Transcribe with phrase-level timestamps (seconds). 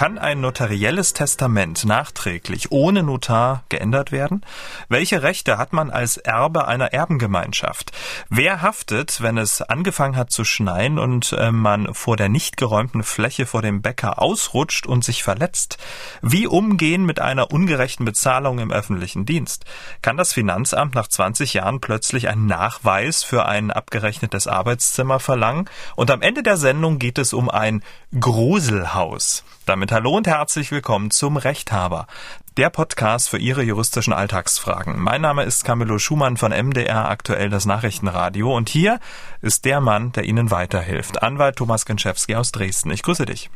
[0.00, 4.40] Kann ein notarielles Testament nachträglich ohne Notar geändert werden?
[4.88, 7.92] Welche Rechte hat man als Erbe einer Erbengemeinschaft?
[8.30, 13.02] Wer haftet, wenn es angefangen hat zu schneien und äh, man vor der nicht geräumten
[13.02, 15.76] Fläche vor dem Bäcker ausrutscht und sich verletzt?
[16.22, 19.66] Wie umgehen mit einer ungerechten Bezahlung im öffentlichen Dienst?
[20.00, 25.68] Kann das Finanzamt nach 20 Jahren plötzlich einen Nachweis für ein abgerechnetes Arbeitszimmer verlangen?
[25.94, 27.82] Und am Ende der Sendung geht es um ein
[28.18, 29.44] Gruselhaus.
[29.70, 32.08] Damit hallo und herzlich willkommen zum Rechthaber,
[32.56, 34.98] der Podcast für Ihre juristischen Alltagsfragen.
[34.98, 38.98] Mein Name ist Camillo Schumann von MDR aktuell das Nachrichtenradio und hier
[39.42, 42.90] ist der Mann, der Ihnen weiterhilft, Anwalt Thomas Genschewski aus Dresden.
[42.90, 43.48] Ich grüße dich.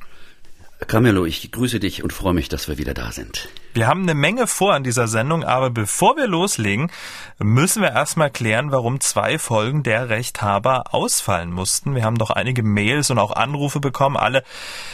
[0.87, 3.49] Camillo, ich grüße dich und freue mich, dass wir wieder da sind.
[3.75, 6.91] Wir haben eine Menge vor an dieser Sendung, aber bevor wir loslegen,
[7.39, 11.95] müssen wir erstmal klären, warum zwei Folgen der Rechthaber ausfallen mussten.
[11.95, 14.45] Wir haben doch einige Mails und auch Anrufe bekommen, alle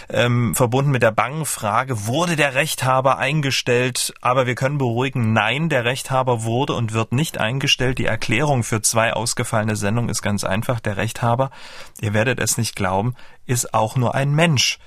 [0.08, 4.14] ähm, verbunden mit der bangen Frage, wurde der Rechthaber eingestellt?
[4.20, 7.98] Aber wir können beruhigen, nein, der Rechthaber wurde und wird nicht eingestellt.
[7.98, 10.80] Die Erklärung für zwei ausgefallene Sendungen ist ganz einfach.
[10.80, 11.50] Der Rechthaber,
[12.00, 13.14] ihr werdet es nicht glauben,
[13.46, 14.78] ist auch nur ein Mensch.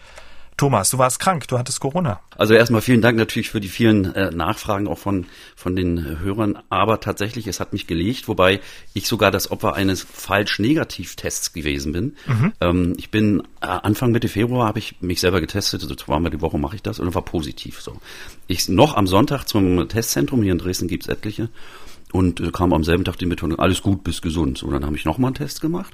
[0.57, 2.19] Thomas, du warst krank, du hattest Corona.
[2.37, 6.19] Also erstmal vielen Dank natürlich für die vielen äh, Nachfragen auch von, von den äh,
[6.19, 6.59] Hörern.
[6.69, 8.59] Aber tatsächlich, es hat mich gelegt, wobei
[8.93, 12.15] ich sogar das Opfer eines falsch Negativtests gewesen bin.
[12.27, 12.53] Mhm.
[12.61, 16.41] Ähm, ich bin äh, Anfang Mitte Februar habe ich mich selber getestet, also zweimal die
[16.41, 17.81] Woche mache ich das und war positiv.
[17.81, 17.97] So.
[18.47, 21.49] Ich noch am Sonntag zum Testzentrum, hier in Dresden gibt's etliche,
[22.11, 24.59] und äh, kam am selben Tag die Mitteilung, alles gut, bist gesund.
[24.59, 25.93] So, dann habe ich nochmal einen Test gemacht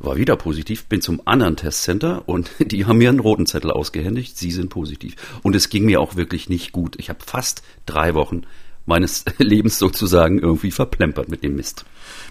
[0.00, 4.36] war wieder positiv, bin zum anderen Testcenter und die haben mir einen roten Zettel ausgehändigt,
[4.36, 5.14] sie sind positiv.
[5.42, 6.96] Und es ging mir auch wirklich nicht gut.
[6.98, 8.42] Ich habe fast drei Wochen
[8.86, 11.84] meines Lebens sozusagen irgendwie verplempert mit dem Mist.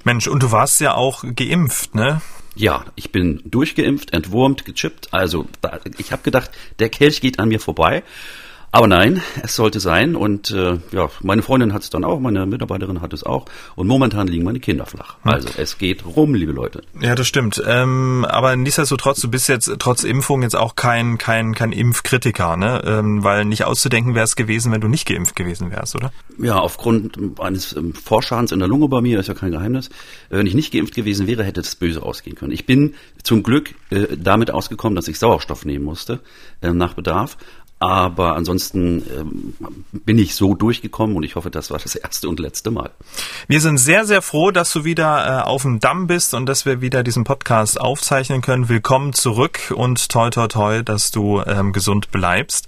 [0.03, 2.21] Mensch, und du warst ja auch geimpft, ne?
[2.55, 5.13] Ja, ich bin durchgeimpft, entwurmt, gechippt.
[5.13, 5.47] Also
[5.97, 8.03] ich habe gedacht, der Kelch geht an mir vorbei.
[8.71, 10.15] Aber nein, es sollte sein.
[10.15, 13.45] Und äh, ja, meine Freundin hat es dann auch, meine Mitarbeiterin hat es auch.
[13.75, 15.17] Und momentan liegen meine Kinder flach.
[15.23, 15.31] Hm.
[15.31, 16.81] Also es geht rum, liebe Leute.
[17.02, 17.61] Ja, das stimmt.
[17.65, 22.81] Ähm, aber nichtsdestotrotz, du bist jetzt trotz Impfung jetzt auch kein kein kein Impfkritiker, ne?
[22.85, 26.11] Ähm, weil nicht auszudenken wäre es gewesen, wenn du nicht geimpft gewesen wärst, oder?
[26.37, 29.89] Ja, aufgrund eines ähm, Vorschadens in der Lunge bei mir ist ja kein Geheimnis.
[30.29, 32.52] Wenn ich nicht geimpft gewesen wäre, hätte es böse ausgehen können.
[32.52, 32.93] Ich bin
[33.23, 36.19] zum Glück äh, damit ausgekommen, dass ich Sauerstoff nehmen musste
[36.61, 37.37] äh, nach Bedarf.
[37.79, 39.53] Aber ansonsten ähm,
[39.91, 42.91] bin ich so durchgekommen und ich hoffe, das war das erste und letzte Mal.
[43.47, 46.65] Wir sind sehr, sehr froh, dass du wieder äh, auf dem Damm bist und dass
[46.65, 48.67] wir wieder diesen Podcast aufzeichnen können.
[48.67, 52.67] Willkommen zurück und toi toi toi, dass du ähm, gesund bleibst.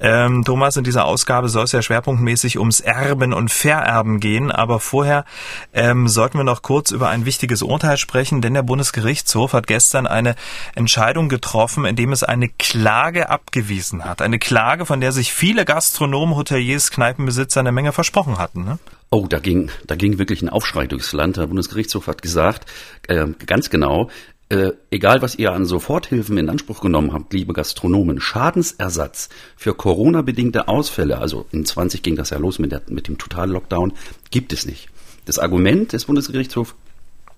[0.00, 4.78] Ähm, Thomas, in dieser Ausgabe soll es ja schwerpunktmäßig ums Erben und Vererben gehen, aber
[4.78, 5.24] vorher
[5.72, 10.06] ähm, sollten wir noch kurz über ein wichtiges Urteil sprechen, denn der Bundesgerichtshof hat gestern
[10.06, 10.36] eine
[10.76, 14.22] Entscheidung getroffen, in dem es eine Klage abgewiesen hat.
[14.22, 18.64] Eine Klage, von der sich viele Gastronomen, Hoteliers, Kneipenbesitzer eine Menge versprochen hatten.
[18.64, 18.78] Ne?
[19.10, 21.36] Oh, da ging, da ging wirklich ein Aufschrei durchs Land.
[21.36, 22.70] Der Bundesgerichtshof hat gesagt,
[23.08, 24.10] äh, ganz genau,
[24.50, 30.68] äh, egal was ihr an Soforthilfen in Anspruch genommen habt, liebe Gastronomen, Schadensersatz für Corona-bedingte
[30.68, 33.92] Ausfälle, also in 20 ging das ja los mit, der, mit dem Total-Lockdown,
[34.30, 34.88] gibt es nicht.
[35.26, 36.74] Das Argument des Bundesgerichtshofs,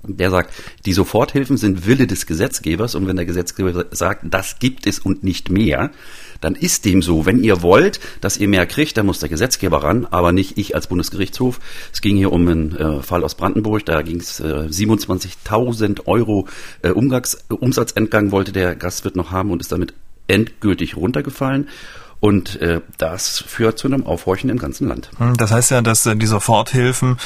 [0.02, 0.54] der sagt,
[0.86, 5.22] die Soforthilfen sind Wille des Gesetzgebers und wenn der Gesetzgeber sagt, das gibt es und
[5.22, 5.90] nicht mehr,
[6.40, 7.26] dann ist dem so.
[7.26, 10.74] Wenn ihr wollt, dass ihr mehr kriegt, dann muss der Gesetzgeber ran, aber nicht ich
[10.74, 11.60] als Bundesgerichtshof.
[11.92, 16.48] Es ging hier um einen äh, Fall aus Brandenburg, da ging es äh, 27.000 Euro
[16.82, 19.92] äh, Umgangs Umsatzentgang wollte der Gastwirt noch haben und ist damit
[20.28, 21.68] endgültig runtergefallen.
[22.20, 25.10] Und äh, das führt zu einem Aufhorchen im ganzen Land.
[25.16, 27.16] Hm, das heißt ja, dass äh, die Soforthilfen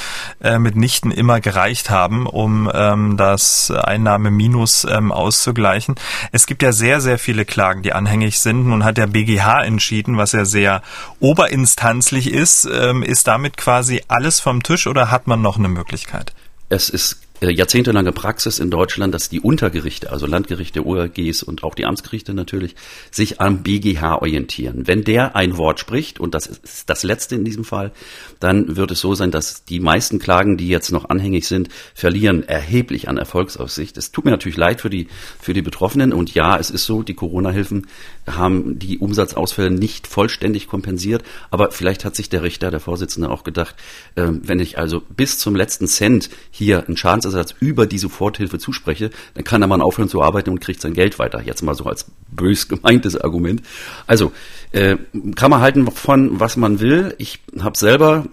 [0.40, 5.96] äh, mitnichten immer gereicht haben, um ähm, das Einnahmeminus ähm, auszugleichen.
[6.30, 8.68] Es gibt ja sehr, sehr viele Klagen, die anhängig sind.
[8.68, 10.80] Nun hat der BGH entschieden, was ja sehr
[11.18, 12.68] oberinstanzlich ist.
[12.72, 16.32] Ähm, ist damit quasi alles vom Tisch oder hat man noch eine Möglichkeit?
[16.68, 21.84] Es ist jahrzehntelange Praxis in Deutschland, dass die Untergerichte, also Landgerichte, ORGs und auch die
[21.84, 22.74] Amtsgerichte natürlich,
[23.10, 24.86] sich am BGH orientieren.
[24.86, 27.92] Wenn der ein Wort spricht, und das ist das letzte in diesem Fall,
[28.40, 32.46] dann wird es so sein, dass die meisten Klagen, die jetzt noch anhängig sind, verlieren
[32.46, 33.96] erheblich an Erfolgsaussicht.
[33.96, 35.08] Es tut mir natürlich leid für die,
[35.40, 37.86] für die Betroffenen und ja, es ist so, die Corona-Hilfen
[38.26, 43.44] haben die Umsatzausfälle nicht vollständig kompensiert, aber vielleicht hat sich der Richter, der Vorsitzende auch
[43.44, 43.74] gedacht,
[44.14, 49.10] äh, wenn ich also bis zum letzten Cent hier einen Schadensersatz über die Soforthilfe zuspreche,
[49.34, 51.42] dann kann der Mann aufhören zu arbeiten und kriegt sein Geld weiter.
[51.42, 53.62] Jetzt mal so als bös gemeintes Argument.
[54.06, 54.32] Also
[54.72, 54.96] äh,
[55.34, 57.14] kann man halten von was man will.
[57.18, 58.26] Ich habe selber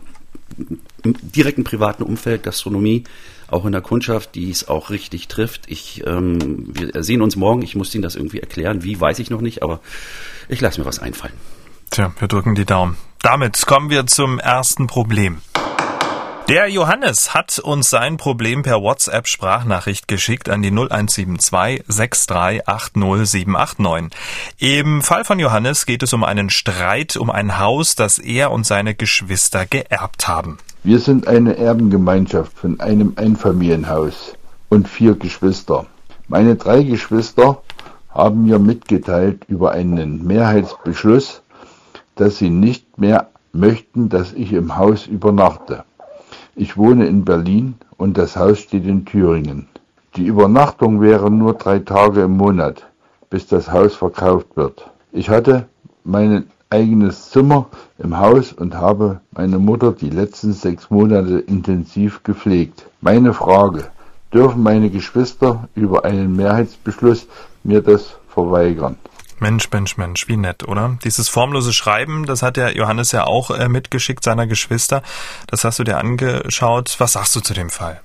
[1.04, 3.04] im direkten privaten Umfeld Gastronomie
[3.48, 5.64] auch in der Kundschaft, die es auch richtig trifft.
[5.68, 7.62] Ich, ähm, wir sehen uns morgen.
[7.64, 8.84] Ich muss Ihnen das irgendwie erklären.
[8.84, 9.82] Wie, weiß ich noch nicht, aber
[10.48, 11.34] ich lasse mir was einfallen.
[11.90, 12.96] Tja, wir drücken die Daumen.
[13.22, 15.42] Damit kommen wir zum ersten Problem.
[16.48, 24.12] Der Johannes hat uns sein Problem per WhatsApp-Sprachnachricht geschickt an die 0172 6380789.
[24.58, 28.66] Im Fall von Johannes geht es um einen Streit um ein Haus, das er und
[28.66, 30.58] seine Geschwister geerbt haben.
[30.84, 34.34] Wir sind eine Erbengemeinschaft von einem Einfamilienhaus
[34.70, 35.86] und vier Geschwister.
[36.28, 37.62] Meine drei Geschwister
[38.10, 41.44] haben mir mitgeteilt über einen Mehrheitsbeschluss,
[42.16, 45.84] dass sie nicht mehr möchten, dass ich im Haus übernachte.
[46.56, 49.68] Ich wohne in Berlin und das Haus steht in Thüringen.
[50.18, 52.86] Die Übernachtung wäre nur drei Tage im Monat,
[53.30, 54.89] bis das Haus verkauft wird.
[55.13, 55.68] Ich hatte
[56.03, 57.68] mein eigenes Zimmer
[57.98, 62.86] im Haus und habe meine Mutter die letzten sechs Monate intensiv gepflegt.
[63.00, 63.86] Meine Frage,
[64.33, 67.27] dürfen meine Geschwister über einen Mehrheitsbeschluss
[67.63, 68.97] mir das verweigern?
[69.42, 70.98] Mensch, Mensch, Mensch, wie nett, oder?
[71.04, 75.02] Dieses formlose Schreiben, das hat der Johannes ja auch äh, mitgeschickt seiner Geschwister.
[75.48, 76.96] Das hast du dir angeschaut.
[77.00, 78.02] Was sagst du zu dem Fall?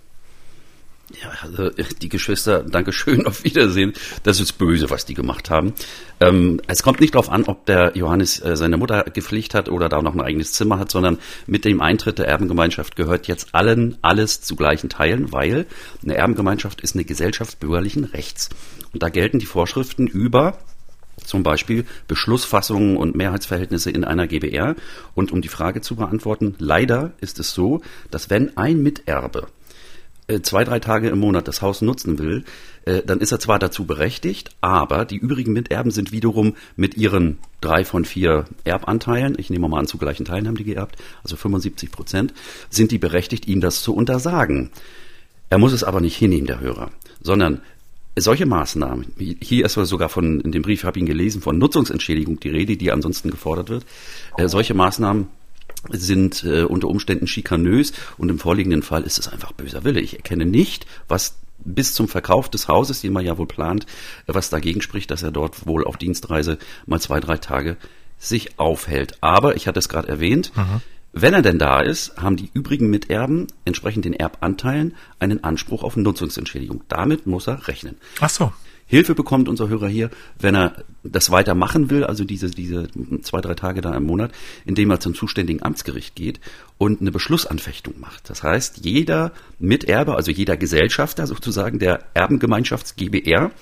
[1.22, 3.92] Ja, also die Geschwister, Dankeschön, auf Wiedersehen.
[4.24, 5.74] Das ist böse, was die gemacht haben.
[6.20, 9.88] Ähm, es kommt nicht darauf an, ob der Johannes äh, seine Mutter gepflegt hat oder
[9.88, 13.98] da noch ein eigenes Zimmer hat, sondern mit dem Eintritt der Erbengemeinschaft gehört jetzt allen
[14.02, 15.66] alles zu gleichen Teilen, weil
[16.02, 18.48] eine Erbengemeinschaft ist eine Gesellschaft bürgerlichen Rechts.
[18.92, 20.58] Und da gelten die Vorschriften über
[21.26, 24.76] zum Beispiel Beschlussfassungen und Mehrheitsverhältnisse in einer GBR.
[25.14, 29.48] Und um die Frage zu beantworten, leider ist es so, dass wenn ein Miterbe
[30.28, 32.44] äh, zwei, drei Tage im Monat das Haus nutzen will,
[32.84, 37.38] äh, dann ist er zwar dazu berechtigt, aber die übrigen Miterben sind wiederum mit ihren
[37.60, 41.36] drei von vier Erbanteilen, ich nehme mal an, zu gleichen Teilen haben die geerbt, also
[41.36, 42.34] 75 Prozent,
[42.70, 44.70] sind die berechtigt, ihm das zu untersagen.
[45.48, 46.90] Er muss es aber nicht hinnehmen, der Hörer,
[47.20, 47.60] sondern
[48.16, 49.06] solche Maßnahmen,
[49.40, 52.76] hier ist sogar von, in dem Brief habe ich ihn gelesen, von Nutzungsentschädigung die Rede,
[52.76, 53.84] die ansonsten gefordert wird,
[54.38, 55.28] äh, solche Maßnahmen
[55.90, 60.00] sind äh, unter Umständen schikanös und im vorliegenden Fall ist es einfach böser Wille.
[60.00, 63.86] Ich erkenne nicht, was bis zum Verkauf des Hauses, den man ja wohl plant,
[64.26, 67.76] was dagegen spricht, dass er dort wohl auf Dienstreise mal zwei, drei Tage
[68.18, 69.18] sich aufhält.
[69.20, 70.80] Aber ich hatte es gerade erwähnt, mhm.
[71.18, 75.96] Wenn er denn da ist, haben die übrigen Miterben entsprechend den Erbanteilen einen Anspruch auf
[75.96, 76.82] Nutzungsentschädigung.
[76.88, 77.96] Damit muss er rechnen.
[78.20, 78.52] Ach so.
[78.84, 82.88] Hilfe bekommt unser Hörer hier, wenn er das weiter machen will, also diese, diese
[83.22, 84.30] zwei, drei Tage da im Monat,
[84.66, 86.38] indem er zum zuständigen Amtsgericht geht
[86.76, 88.28] und eine Beschlussanfechtung macht.
[88.28, 93.52] Das heißt, jeder Miterbe, also jeder Gesellschafter sozusagen der Erbengemeinschafts GBR,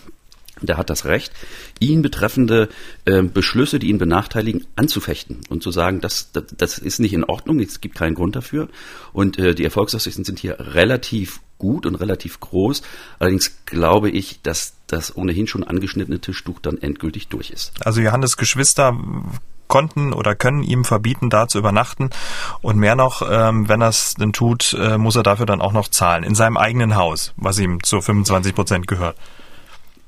[0.66, 1.32] der hat das Recht,
[1.80, 2.68] ihn betreffende
[3.04, 7.24] äh, Beschlüsse, die ihn benachteiligen, anzufechten und zu sagen, das, das, das ist nicht in
[7.24, 8.68] Ordnung, es gibt keinen Grund dafür.
[9.12, 12.82] Und äh, die Erfolgsaussichten sind hier relativ gut und relativ groß.
[13.18, 17.72] Allerdings glaube ich, dass das ohnehin schon angeschnittene Tischtuch dann endgültig durch ist.
[17.80, 18.96] Also Johannes Geschwister
[19.66, 22.10] konnten oder können ihm verbieten, da zu übernachten.
[22.60, 25.72] Und mehr noch, ähm, wenn er es denn tut, äh, muss er dafür dann auch
[25.72, 26.24] noch zahlen.
[26.24, 29.16] In seinem eigenen Haus, was ihm zu 25 Prozent gehört.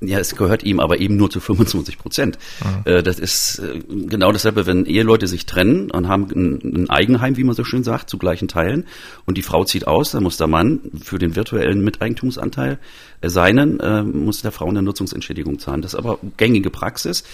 [0.00, 2.38] Ja, es gehört ihm aber eben nur zu 25 Prozent.
[2.62, 2.92] Mhm.
[2.92, 7.44] Äh, das ist äh, genau dasselbe, wenn Eheleute sich trennen und haben ein Eigenheim, wie
[7.44, 8.84] man so schön sagt, zu gleichen Teilen
[9.24, 12.78] und die Frau zieht aus, dann muss der Mann für den virtuellen Miteigentumsanteil
[13.22, 13.76] äh, seinen,
[14.12, 15.82] muss der Frau eine Nutzungsentschädigung zahlen.
[15.82, 17.24] Das ist aber gängige Praxis.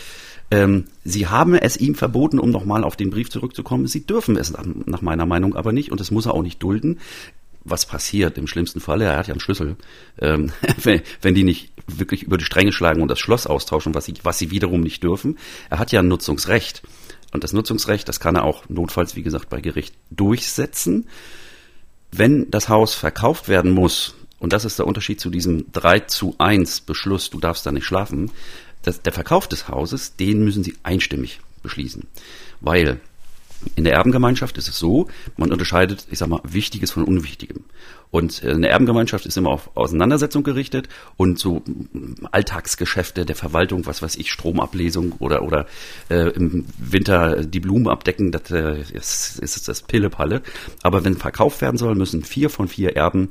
[0.50, 3.86] Ähm, sie haben es ihm verboten, um nochmal auf den Brief zurückzukommen.
[3.86, 4.52] Sie dürfen es
[4.86, 6.98] nach meiner Meinung aber nicht und das muss er auch nicht dulden
[7.64, 9.76] was passiert im schlimmsten Falle, er hat ja einen Schlüssel,
[10.20, 10.52] ähm,
[10.82, 14.14] wenn, wenn die nicht wirklich über die Stränge schlagen und das Schloss austauschen, was sie,
[14.22, 15.38] was sie wiederum nicht dürfen.
[15.70, 16.82] Er hat ja ein Nutzungsrecht.
[17.32, 21.08] Und das Nutzungsrecht, das kann er auch notfalls, wie gesagt, bei Gericht durchsetzen.
[22.10, 26.34] Wenn das Haus verkauft werden muss, und das ist der Unterschied zu diesem 3 zu
[26.38, 28.30] 1 Beschluss, du darfst da nicht schlafen,
[28.82, 32.06] das, der Verkauf des Hauses, den müssen sie einstimmig beschließen.
[32.60, 33.00] Weil
[33.74, 37.64] in der Erbengemeinschaft ist es so, man unterscheidet, ich sag mal, Wichtiges von Unwichtigem.
[38.10, 41.62] Und äh, eine Erbengemeinschaft ist immer auf Auseinandersetzung gerichtet und so
[42.30, 45.66] Alltagsgeschäfte der Verwaltung, was weiß ich, Stromablesung oder oder
[46.10, 50.42] äh, im Winter die Blumen abdecken, das äh, ist, ist das Pillepalle.
[50.82, 53.30] Aber wenn verkauft werden soll, müssen vier von vier Erben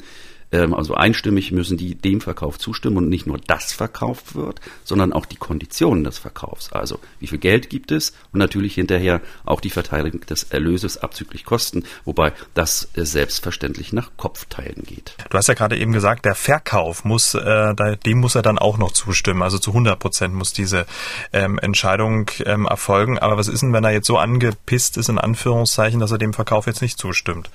[0.51, 5.13] ähm, also einstimmig müssen die dem Verkauf zustimmen und nicht nur das verkauft wird, sondern
[5.13, 6.71] auch die Konditionen des Verkaufs.
[6.71, 11.45] Also wie viel Geld gibt es und natürlich hinterher auch die Verteilung des Erlöses abzüglich
[11.45, 15.15] Kosten, wobei das äh, selbstverständlich nach Kopfteilen geht.
[15.29, 18.77] Du hast ja gerade eben gesagt, der Verkauf muss, äh, dem muss er dann auch
[18.77, 19.41] noch zustimmen.
[19.41, 20.85] Also zu 100 Prozent muss diese
[21.33, 23.19] ähm, Entscheidung ähm, erfolgen.
[23.19, 26.33] Aber was ist denn, wenn er jetzt so angepisst ist, in Anführungszeichen, dass er dem
[26.33, 27.49] Verkauf jetzt nicht zustimmt?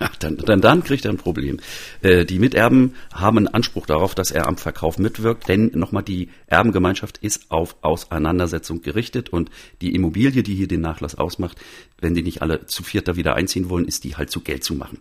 [0.00, 1.58] Ja, dann, dann, dann kriegt er ein Problem.
[2.02, 6.30] Äh, die Miterben haben einen Anspruch darauf, dass er am Verkauf mitwirkt, denn nochmal die
[6.46, 11.58] Erbengemeinschaft ist auf Auseinandersetzung gerichtet und die Immobilie, die hier den Nachlass ausmacht,
[12.00, 14.74] wenn die nicht alle zu vierter wieder einziehen wollen, ist die halt zu Geld zu
[14.74, 14.98] machen.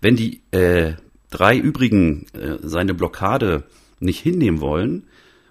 [0.00, 0.94] Wenn die äh,
[1.30, 3.64] drei übrigen äh, seine Blockade
[4.00, 5.04] nicht hinnehmen wollen,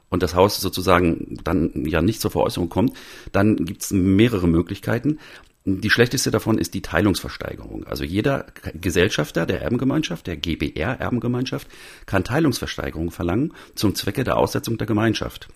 [0.10, 2.96] und das Haus sozusagen dann ja nicht zur Veräußerung kommt,
[3.32, 5.20] dann gibt es mehrere Möglichkeiten.
[5.68, 7.86] Die schlechteste davon ist die Teilungsversteigerung.
[7.86, 8.46] Also jeder
[8.80, 11.68] Gesellschafter der Erbengemeinschaft, der GBR Erbengemeinschaft,
[12.06, 15.48] kann Teilungsversteigerung verlangen zum Zwecke der Aussetzung der Gemeinschaft.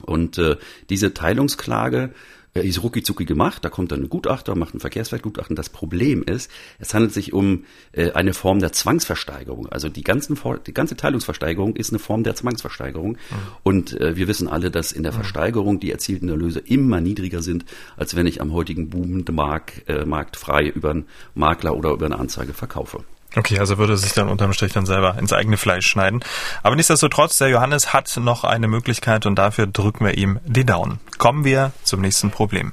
[0.00, 0.56] Und äh,
[0.88, 2.14] diese Teilungsklage
[2.54, 5.56] ist rucki gemacht, da kommt dann ein Gutachter, macht ein Verkehrswertgutachten.
[5.56, 9.68] Das Problem ist, es handelt sich um äh, eine Form der Zwangsversteigerung.
[9.68, 13.12] Also die, ganzen, die ganze Teilungsversteigerung ist eine Form der Zwangsversteigerung.
[13.12, 13.16] Mhm.
[13.62, 15.16] Und äh, wir wissen alle, dass in der mhm.
[15.16, 17.64] Versteigerung die erzielten Erlöse immer niedriger sind,
[17.96, 22.06] als wenn ich am heutigen boomenden Markt, äh, Markt frei über einen Makler oder über
[22.06, 23.04] eine Anzeige verkaufe.
[23.34, 26.20] Okay, also würde sich dann unterm Strich dann selber ins eigene Fleisch schneiden.
[26.62, 31.00] Aber nichtsdestotrotz, der Johannes hat noch eine Möglichkeit und dafür drücken wir ihm die Daumen.
[31.18, 32.72] Kommen wir zum nächsten Problem.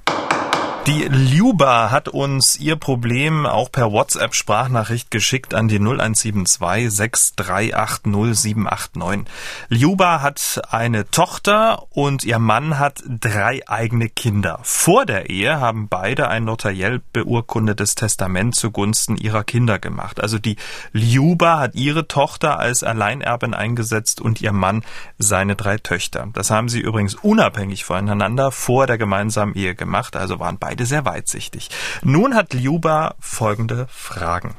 [0.87, 9.31] Die Luba hat uns ihr Problem auch per WhatsApp-Sprachnachricht geschickt an die 0172 6380 789.
[9.67, 14.61] Luba hat eine Tochter und ihr Mann hat drei eigene Kinder.
[14.63, 20.21] Vor der Ehe haben beide ein notariell beurkundetes Testament zugunsten ihrer Kinder gemacht.
[20.21, 20.55] Also die
[20.91, 24.83] Luba hat ihre Tochter als Alleinerbin eingesetzt und ihr Mann
[25.19, 26.27] seine drei Töchter.
[26.33, 31.05] Das haben sie übrigens unabhängig voneinander vor der gemeinsamen Ehe gemacht, also waren beide sehr
[31.05, 31.69] weitsichtig.
[32.03, 34.55] Nun hat Liuba folgende Fragen.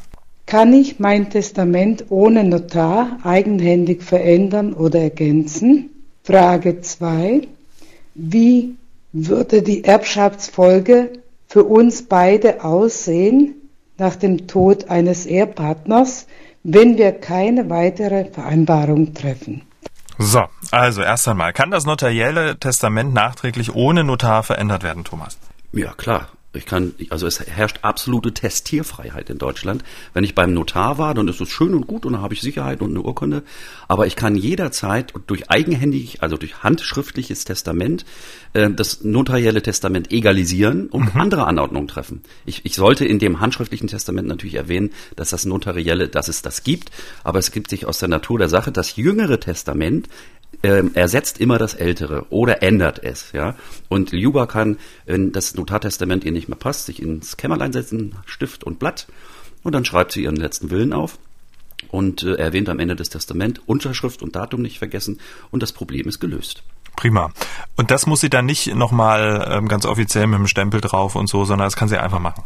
[0.47, 5.91] Kann ich mein Testament ohne Notar eigenhändig verändern oder ergänzen?
[6.25, 7.43] Frage 2.
[8.15, 8.75] Wie
[9.13, 11.13] würde die Erbschaftsfolge
[11.47, 13.55] für uns beide aussehen
[13.97, 16.27] nach dem Tod eines Ehepartners,
[16.63, 19.63] wenn wir keine weitere Vereinbarung treffen?
[20.19, 25.39] So, also erst einmal, kann das notarielle Testament nachträglich ohne Notar verändert werden, Thomas?
[25.73, 26.29] Ja, klar.
[26.53, 29.85] Ich kann, also es herrscht absolute Testierfreiheit in Deutschland.
[30.15, 32.41] Wenn ich beim Notar war, dann ist es schön und gut und dann habe ich
[32.41, 33.45] Sicherheit und eine Urkunde.
[33.87, 38.05] Aber ich kann jederzeit durch eigenhändig, also durch handschriftliches Testament,
[38.53, 41.21] äh, das notarielle Testament egalisieren und mhm.
[41.21, 42.23] andere Anordnungen treffen.
[42.45, 46.65] Ich, ich sollte in dem handschriftlichen Testament natürlich erwähnen, dass das notarielle, dass es das
[46.65, 46.91] gibt.
[47.23, 50.09] Aber es gibt sich aus der Natur der Sache, das jüngere Testament
[50.63, 53.55] ähm, ersetzt immer das Ältere oder ändert es, ja.
[53.89, 58.65] Und Liuba kann, wenn das Notartestament ihr nicht mehr passt, sich ins Kämmerlein setzen, Stift
[58.65, 59.07] und Blatt,
[59.63, 61.19] und dann schreibt sie ihren letzten Willen auf
[61.89, 66.09] und äh, erwähnt am Ende des Testament Unterschrift und Datum nicht vergessen und das Problem
[66.09, 66.63] ist gelöst.
[66.97, 67.33] Prima.
[67.77, 71.29] Und das muss sie dann nicht nochmal ähm, ganz offiziell mit dem Stempel drauf und
[71.29, 72.45] so, sondern das kann sie einfach machen.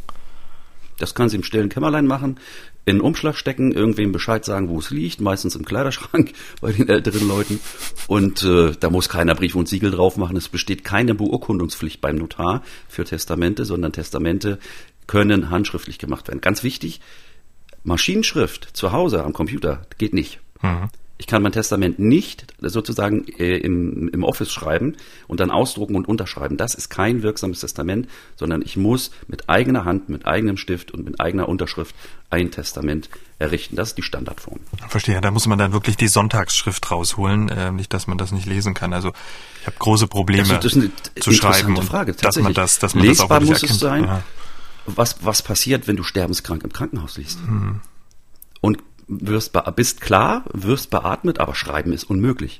[0.98, 2.38] Das kann sie im stillen Kämmerlein machen,
[2.86, 7.26] in Umschlag stecken, irgendwem Bescheid sagen, wo es liegt, meistens im Kleiderschrank bei den älteren
[7.26, 7.60] Leuten.
[8.06, 10.36] Und äh, da muss keiner Brief und Siegel drauf machen.
[10.36, 14.58] Es besteht keine Beurkundungspflicht beim Notar für Testamente, sondern Testamente
[15.06, 16.40] können handschriftlich gemacht werden.
[16.40, 17.00] Ganz wichtig,
[17.84, 20.40] Maschinenschrift zu Hause am Computer geht nicht.
[20.62, 20.88] Mhm.
[21.16, 24.96] Ich kann mein Testament nicht sozusagen äh, im, im Office schreiben
[25.28, 26.56] und dann ausdrucken und unterschreiben.
[26.56, 31.04] Das ist kein wirksames Testament, sondern ich muss mit eigener Hand, mit eigenem Stift und
[31.04, 31.94] mit eigener Unterschrift
[32.30, 33.76] ein Testament errichten.
[33.76, 34.58] Das ist die Standardform.
[34.88, 35.20] Verstehe.
[35.20, 38.74] Da muss man dann wirklich die Sonntagsschrift rausholen, äh, nicht, dass man das nicht lesen
[38.74, 38.92] kann.
[38.92, 39.12] Also
[39.60, 40.90] ich habe große Probleme das, das ist eine
[41.20, 43.70] zu schreiben, Frage, dass man das, dass man Lesbar das auch muss erkennt.
[43.72, 44.22] es sein.
[44.86, 47.40] Was, was passiert, wenn du sterbenskrank im Krankenhaus liegst?
[47.46, 47.80] Mhm.
[48.60, 52.58] Und wirst bist klar, wirst beatmet, aber schreiben ist unmöglich.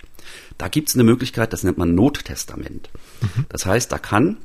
[0.58, 2.90] Da gibt es eine Möglichkeit, das nennt man Nottestament.
[3.20, 3.46] Mhm.
[3.48, 4.38] Das heißt, da kann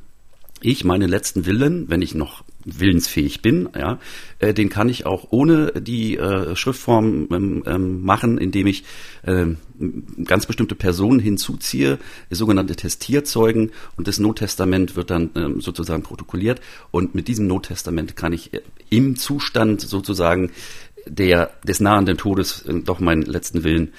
[0.62, 3.98] ich meine letzten Willen, wenn ich noch willensfähig bin, ja,
[4.38, 8.84] äh, den kann ich auch ohne die äh, Schriftform ähm, ähm, machen, indem ich
[9.22, 9.46] äh,
[10.24, 17.14] ganz bestimmte Personen hinzuziehe, sogenannte Testierzeugen und das Nottestament wird dann ähm, sozusagen protokolliert und
[17.14, 20.50] mit diesem Nottestament kann ich äh, im Zustand sozusagen
[21.06, 23.92] der des nahenden Todes äh, doch meinen letzten Willen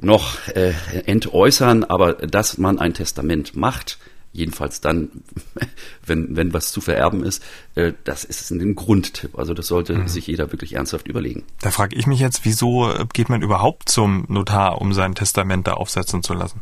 [0.00, 0.72] noch äh,
[1.06, 3.98] entäußern, aber dass man ein Testament macht,
[4.32, 5.10] jedenfalls dann,
[6.06, 7.42] wenn, wenn was zu vererben ist,
[7.74, 9.38] äh, das ist ein Grundtipp.
[9.38, 10.08] Also das sollte mhm.
[10.08, 11.44] sich jeder wirklich ernsthaft überlegen.
[11.60, 15.74] Da frage ich mich jetzt, wieso geht man überhaupt zum Notar, um sein Testament da
[15.74, 16.60] aufsetzen zu lassen?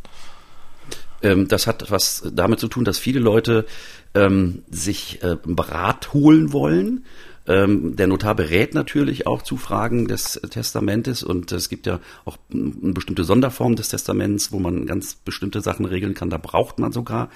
[1.23, 3.65] Ähm, das hat was damit zu tun, dass viele Leute
[4.13, 7.05] ähm, sich äh, Rat holen wollen
[7.47, 12.37] ähm, der Notar berät natürlich auch zu Fragen des Testamentes und es gibt ja auch
[12.53, 16.29] eine bestimmte Sonderform des Testaments, wo man ganz bestimmte Sachen regeln kann.
[16.29, 17.29] Da braucht man sogar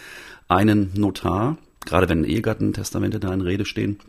[0.48, 4.00] einen Notar, gerade wenn Ehegattentestamente da in Rede stehen.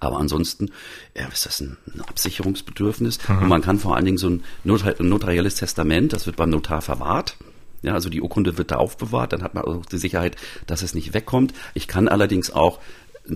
[0.00, 0.70] Aber ansonsten
[1.16, 1.76] ja, ist das ein,
[2.06, 3.18] Absicherungsbedürfnis.
[3.28, 3.38] Mhm.
[3.38, 7.36] Und man kann vor allen Dingen so ein notarielles Testament, das wird beim Notar verwahrt.
[7.82, 10.94] Ja, also die Urkunde wird da aufbewahrt, dann hat man auch die Sicherheit, dass es
[10.94, 11.54] nicht wegkommt.
[11.74, 12.80] Ich kann allerdings auch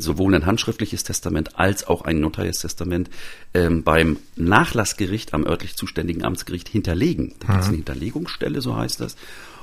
[0.01, 3.11] sowohl ein handschriftliches Testament als auch ein notarielles Testament
[3.55, 7.35] ähm, beim Nachlassgericht am örtlich zuständigen Amtsgericht hinterlegen.
[7.41, 9.17] Da gibt es eine Hinterlegungsstelle, so heißt das.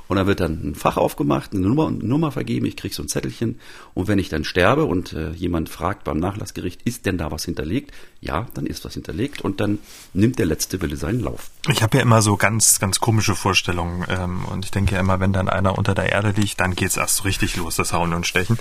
[0.09, 3.03] Und da wird dann ein Fach aufgemacht, eine Nummer, eine Nummer vergeben, ich krieg so
[3.03, 3.59] ein Zettelchen.
[3.93, 7.45] Und wenn ich dann sterbe und äh, jemand fragt beim Nachlassgericht, ist denn da was
[7.45, 7.91] hinterlegt?
[8.19, 9.77] Ja, dann ist was hinterlegt und dann
[10.13, 11.51] nimmt der letzte Wille seinen Lauf.
[11.69, 14.03] Ich habe ja immer so ganz, ganz komische Vorstellungen.
[14.09, 16.97] Ähm, und ich denke ja immer, wenn dann einer unter der Erde liegt, dann geht's
[16.97, 18.57] erst so richtig los, das Hauen und Stechen.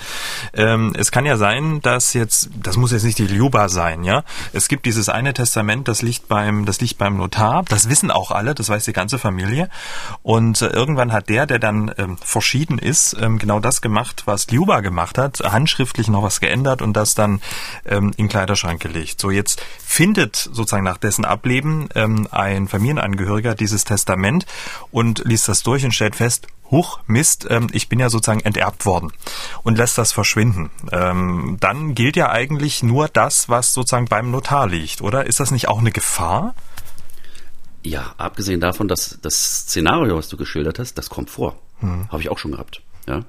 [0.53, 4.23] Ähm, es kann ja sein, dass jetzt, das muss jetzt nicht die Liuba sein, ja.
[4.53, 7.65] Es gibt dieses eine Testament, das liegt beim, das liegt beim Notar.
[7.71, 9.71] Das wissen auch alle, das weiß die ganze Familie.
[10.23, 14.23] Und äh, irgendwann hat der der, der dann ähm, verschieden ist, ähm, genau das gemacht,
[14.25, 17.41] was Liuba gemacht hat, handschriftlich noch was geändert und das dann
[17.87, 19.21] ähm, in Kleiderschrank gelegt.
[19.21, 24.47] So jetzt findet sozusagen nach dessen Ableben ähm, ein Familienangehöriger dieses Testament
[24.91, 28.85] und liest das durch und stellt fest, Huch, Mist, ähm, ich bin ja sozusagen enterbt
[28.85, 29.13] worden
[29.63, 30.71] und lässt das verschwinden.
[30.91, 35.25] Ähm, dann gilt ja eigentlich nur das, was sozusagen beim Notar liegt, oder?
[35.25, 36.55] Ist das nicht auch eine Gefahr?
[37.89, 41.59] Ja, abgesehen davon, dass das Szenario, was du geschildert hast, das kommt vor.
[41.81, 42.11] Hm.
[42.11, 42.83] Habe ich auch schon gehabt.
[43.07, 43.25] Ja.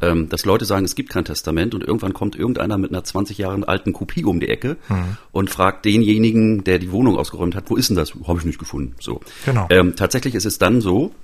[0.00, 3.36] Ähm, dass Leute sagen, es gibt kein Testament und irgendwann kommt irgendeiner mit einer 20
[3.36, 5.18] Jahre alten Kopie um die Ecke hm.
[5.32, 8.14] und fragt denjenigen, der die Wohnung ausgeräumt hat, wo ist denn das?
[8.26, 8.94] Habe ich nicht gefunden.
[8.98, 9.20] So.
[9.44, 9.66] Genau.
[9.68, 11.14] Ähm, tatsächlich ist es dann so,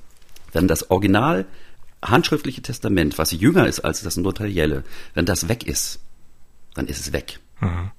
[0.52, 1.46] wenn das Original
[2.02, 6.00] handschriftliche Testament, was jünger ist als das notarielle, wenn das weg ist,
[6.74, 7.38] dann ist es weg.
[7.60, 7.92] Mhm.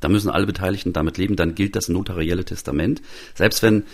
[0.00, 3.02] Da müssen alle Beteiligten damit leben, dann gilt das notarielle Testament.
[3.34, 3.84] Selbst wenn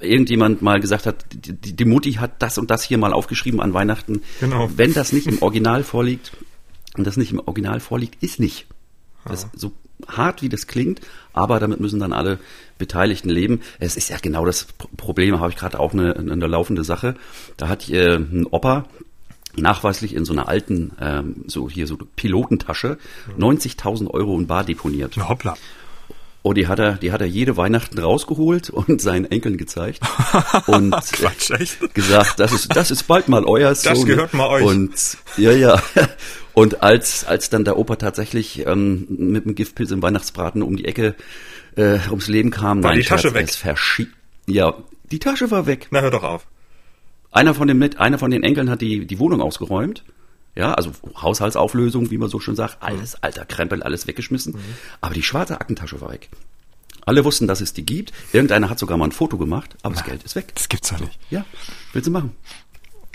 [0.00, 3.74] irgendjemand mal gesagt hat, die, die, Mutti hat das und das hier mal aufgeschrieben an
[3.74, 4.22] Weihnachten.
[4.40, 4.70] Genau.
[4.76, 6.32] Wenn das nicht im Original vorliegt
[6.96, 8.66] und das nicht im Original vorliegt, ist nicht.
[9.24, 9.72] Das, so
[10.06, 11.00] hart wie das klingt,
[11.32, 12.38] aber damit müssen dann alle
[12.78, 13.60] Beteiligten leben.
[13.78, 14.66] Es ist ja genau das
[14.96, 17.16] Problem, habe ich gerade auch eine, eine laufende Sache.
[17.56, 18.86] Da hat äh, ein Opa
[19.56, 22.98] nachweislich in so einer alten, ähm, so hier so Pilotentasche
[23.38, 25.16] 90.000 Euro in Bar deponiert.
[25.16, 25.56] Hoppla.
[26.46, 30.00] Oh, die hat er, die hat er jede Weihnachten rausgeholt und seinen Enkeln gezeigt
[30.68, 31.92] und Quatsch, echt?
[31.92, 33.94] gesagt, das ist, das ist bald mal euer Sohn.
[33.94, 34.62] Das gehört mal euch.
[34.62, 34.92] Und
[35.38, 35.82] ja, ja.
[36.54, 40.84] Und als als dann der Opa tatsächlich ähm, mit dem Giftpilz im Weihnachtsbraten um die
[40.84, 41.16] Ecke
[41.74, 43.50] äh, ums Leben kam, war nein, die Tasche weg.
[44.46, 44.74] Ja,
[45.10, 45.88] die Tasche war weg.
[45.90, 46.46] Na hör doch auf.
[47.32, 50.04] Einer von den mit, einer von den Enkeln hat die die Wohnung ausgeräumt
[50.56, 50.90] ja, also
[51.20, 54.54] Haushaltsauflösung, wie man so schon sagt, alles alter Krempel, alles weggeschmissen.
[54.54, 54.60] Mhm.
[55.00, 56.30] Aber die schwarze Aktentasche war weg.
[57.04, 58.12] Alle wussten, dass es die gibt.
[58.32, 60.52] Irgendeiner hat sogar mal ein Foto gemacht, aber Na, das Geld ist weg.
[60.54, 61.18] Das gibt's doch nicht.
[61.30, 61.44] Ja,
[61.92, 62.34] willst du machen?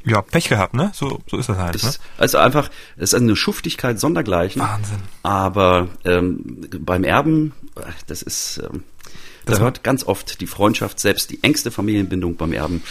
[0.05, 0.91] Ja, Pech gehabt, ne?
[0.93, 1.75] So, so ist das halt.
[1.75, 1.93] Das, ne?
[2.17, 4.61] Also einfach, es ist eine Schuftigkeit sondergleichen.
[4.61, 4.99] Wahnsinn.
[5.23, 7.53] Aber ähm, beim Erben,
[8.07, 8.83] das ist, ähm,
[9.45, 12.83] das da hört ganz oft die Freundschaft, selbst die engste Familienbindung beim Erben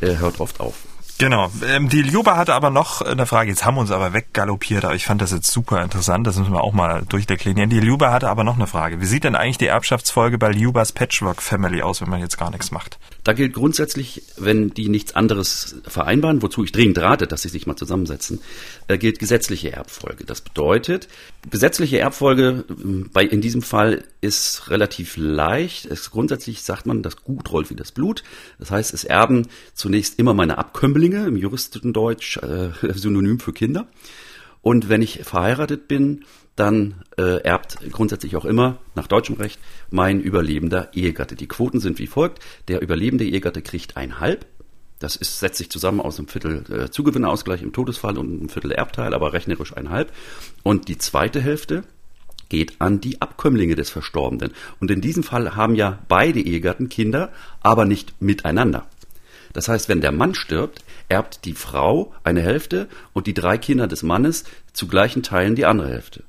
[0.00, 0.74] äh, hört oft auf.
[1.18, 1.50] Genau.
[1.66, 3.50] Ähm, die Ljuba hatte aber noch eine Frage.
[3.50, 6.26] Jetzt haben wir uns aber weggaloppiert, aber ich fand das jetzt super interessant.
[6.26, 7.70] Das müssen wir auch mal durchdeklinieren.
[7.70, 9.00] Die Ljuba hatte aber noch eine Frage.
[9.00, 12.50] Wie sieht denn eigentlich die Erbschaftsfolge bei Ljubas Patchwork Family aus, wenn man jetzt gar
[12.50, 12.98] nichts macht?
[13.26, 17.66] Da gilt grundsätzlich, wenn die nichts anderes vereinbaren, wozu ich dringend rate, dass sie sich
[17.66, 18.38] mal zusammensetzen,
[18.86, 20.24] äh, gilt gesetzliche Erbfolge.
[20.24, 21.08] Das bedeutet,
[21.50, 25.86] gesetzliche Erbfolge ähm, bei, in diesem Fall ist relativ leicht.
[25.86, 28.22] Es, grundsätzlich sagt man, das Gut rollt wie das Blut.
[28.60, 33.88] Das heißt, es erben zunächst immer meine Abkömmlinge, im Juristendeutsch äh, Synonym für Kinder.
[34.62, 36.24] Und wenn ich verheiratet bin,
[36.56, 41.36] dann äh, erbt grundsätzlich auch immer nach deutschem Recht mein überlebender Ehegatte.
[41.36, 42.42] Die Quoten sind wie folgt.
[42.68, 44.46] Der überlebende Ehegatte kriegt ein Halb.
[44.98, 48.72] Das ist, setzt sich zusammen aus einem Viertel äh, Zugewinnausgleich im Todesfall und einem Viertel
[48.72, 50.10] Erbteil, aber rechnerisch ein Halb.
[50.62, 51.82] Und die zweite Hälfte
[52.48, 54.52] geht an die Abkömmlinge des Verstorbenen.
[54.80, 58.86] Und in diesem Fall haben ja beide Ehegatten Kinder, aber nicht miteinander.
[59.52, 63.86] Das heißt, wenn der Mann stirbt, erbt die Frau eine Hälfte und die drei Kinder
[63.86, 66.24] des Mannes zu gleichen Teilen die andere Hälfte.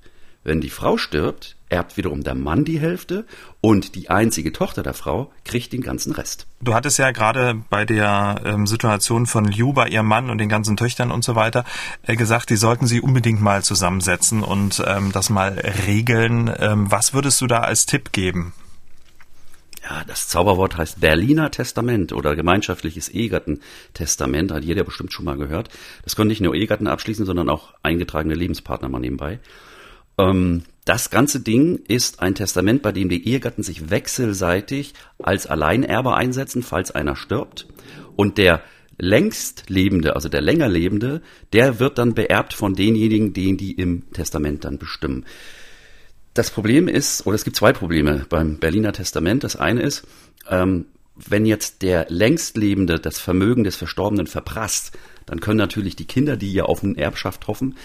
[0.47, 3.25] Wenn die Frau stirbt, erbt wiederum der Mann die Hälfte
[3.59, 6.47] und die einzige Tochter der Frau kriegt den ganzen Rest.
[6.61, 10.47] Du hattest ja gerade bei der ähm, Situation von Liu bei ihrem Mann und den
[10.47, 11.65] ganzen Töchtern und so weiter
[12.03, 15.49] äh, gesagt, die sollten sie unbedingt mal zusammensetzen und ähm, das mal
[15.85, 16.49] regeln.
[16.59, 18.53] Ähm, was würdest du da als Tipp geben?
[19.83, 25.67] Ja, das Zauberwort heißt Berliner Testament oder gemeinschaftliches Ehegattentestament, hat jeder bestimmt schon mal gehört.
[26.05, 29.39] Das können nicht nur Ehegatten abschließen, sondern auch eingetragene Lebenspartner mal nebenbei.
[30.17, 36.15] Ähm, das ganze Ding ist ein Testament, bei dem die Ehegatten sich wechselseitig als Alleinerbe
[36.15, 37.67] einsetzen, falls einer stirbt.
[38.15, 38.61] Und der
[38.97, 41.21] längst Lebende, also der länger Lebende,
[41.53, 45.25] der wird dann beerbt von denjenigen, den die im Testament dann bestimmen.
[46.33, 49.43] Das Problem ist, oder es gibt zwei Probleme beim Berliner Testament.
[49.43, 50.07] Das eine ist,
[50.49, 50.85] ähm,
[51.17, 56.53] wenn jetzt der längstlebende das Vermögen des Verstorbenen verprasst, dann können natürlich die Kinder, die
[56.53, 57.75] ja auf eine Erbschaft hoffen,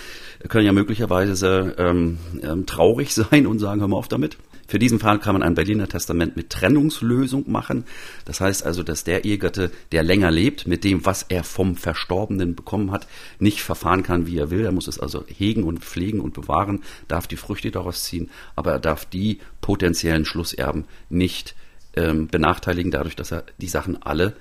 [0.49, 4.39] können ja möglicherweise ähm, ähm, traurig sein und sagen, hör mal auf damit.
[4.69, 7.85] Für diesen Fall kann man ein Berliner Testament mit Trennungslösung machen.
[8.25, 12.55] Das heißt also, dass der Ehegatte, der länger lebt, mit dem, was er vom Verstorbenen
[12.55, 13.07] bekommen hat,
[13.39, 14.65] nicht verfahren kann, wie er will.
[14.65, 18.73] Er muss es also hegen und pflegen und bewahren, darf die Früchte daraus ziehen, aber
[18.73, 21.55] er darf die potenziellen Schlusserben nicht
[21.97, 24.35] ähm, benachteiligen, dadurch, dass er die Sachen alle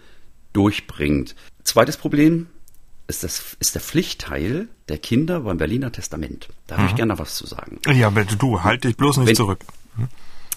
[0.53, 1.35] durchbringt.
[1.63, 2.47] Zweites Problem
[3.07, 6.49] ist, das, ist der Pflichtteil der Kinder beim Berliner Testament.
[6.67, 6.97] Da habe ich mhm.
[6.97, 7.79] gerne was zu sagen.
[7.87, 9.59] Ja, bitte du, halt dich bloß nicht wenn, zurück.
[9.97, 10.07] Mhm.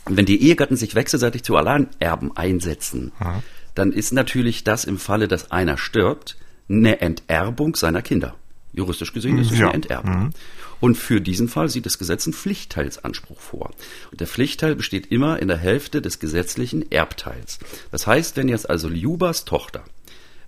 [0.06, 3.42] Wenn die Ehegatten sich wechselseitig zu Alleinerben einsetzen, mhm.
[3.74, 6.36] dann ist natürlich das im Falle, dass einer stirbt,
[6.68, 8.34] eine Enterbung seiner Kinder.
[8.72, 9.66] Juristisch gesehen ist es ja.
[9.66, 10.30] eine Enterbung.
[10.84, 13.70] Und für diesen Fall sieht das Gesetz einen Pflichtteilsanspruch vor.
[14.10, 17.58] Und der Pflichtteil besteht immer in der Hälfte des gesetzlichen Erbteils.
[17.90, 19.82] Das heißt, wenn jetzt also Liubas Tochter,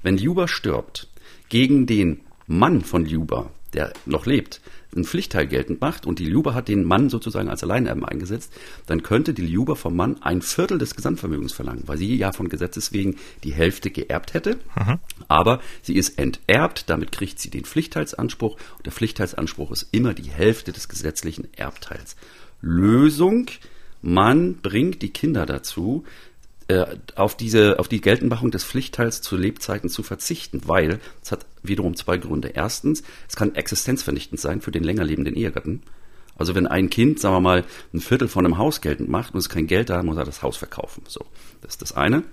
[0.03, 1.09] wenn Liuba stirbt,
[1.49, 4.61] gegen den Mann von Liuba, der noch lebt,
[4.97, 8.53] einen Pflichtteil geltend macht und die Liuba hat den Mann sozusagen als Alleinerben eingesetzt,
[8.87, 12.49] dann könnte die Liuba vom Mann ein Viertel des Gesamtvermögens verlangen, weil sie ja von
[12.49, 14.59] Gesetzes wegen die Hälfte geerbt hätte.
[14.77, 14.99] Mhm.
[15.29, 20.31] Aber sie ist enterbt, damit kriegt sie den Pflichtteilsanspruch und der Pflichtteilsanspruch ist immer die
[20.31, 22.17] Hälfte des gesetzlichen Erbteils.
[22.61, 23.47] Lösung,
[24.03, 26.05] man bringt die Kinder dazu,
[27.15, 31.95] auf diese, auf die Geltendmachung des Pflichtteils zu Lebzeiten zu verzichten, weil es hat wiederum
[31.95, 32.49] zwei Gründe.
[32.49, 35.83] Erstens, es kann existenzvernichtend sein für den länger lebenden Ehegatten.
[36.37, 39.39] Also wenn ein Kind, sagen wir mal, ein Viertel von einem Haus geltend macht und
[39.39, 41.03] es kein Geld da, muss er das Haus verkaufen.
[41.07, 41.25] So,
[41.63, 42.25] das ist das eine.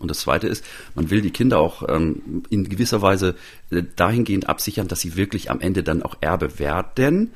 [0.00, 0.64] Und das Zweite ist,
[0.94, 3.36] man will die Kinder auch ähm, in gewisser Weise
[3.70, 7.32] äh, dahingehend absichern, dass sie wirklich am Ende dann auch Erbe werden.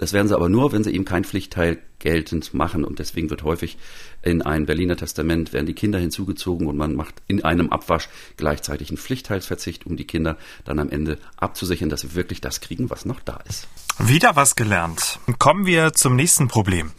[0.00, 2.84] Das werden sie aber nur, wenn sie eben kein Pflichtteil geltend machen.
[2.84, 3.76] Und deswegen wird häufig
[4.22, 8.08] in ein Berliner Testament werden die Kinder hinzugezogen und man macht in einem Abwasch
[8.38, 12.88] gleichzeitig einen Pflichtteilsverzicht, um die Kinder dann am Ende abzusichern, dass sie wirklich das kriegen,
[12.88, 13.68] was noch da ist.
[13.98, 15.18] Wieder was gelernt.
[15.38, 16.92] Kommen wir zum nächsten Problem.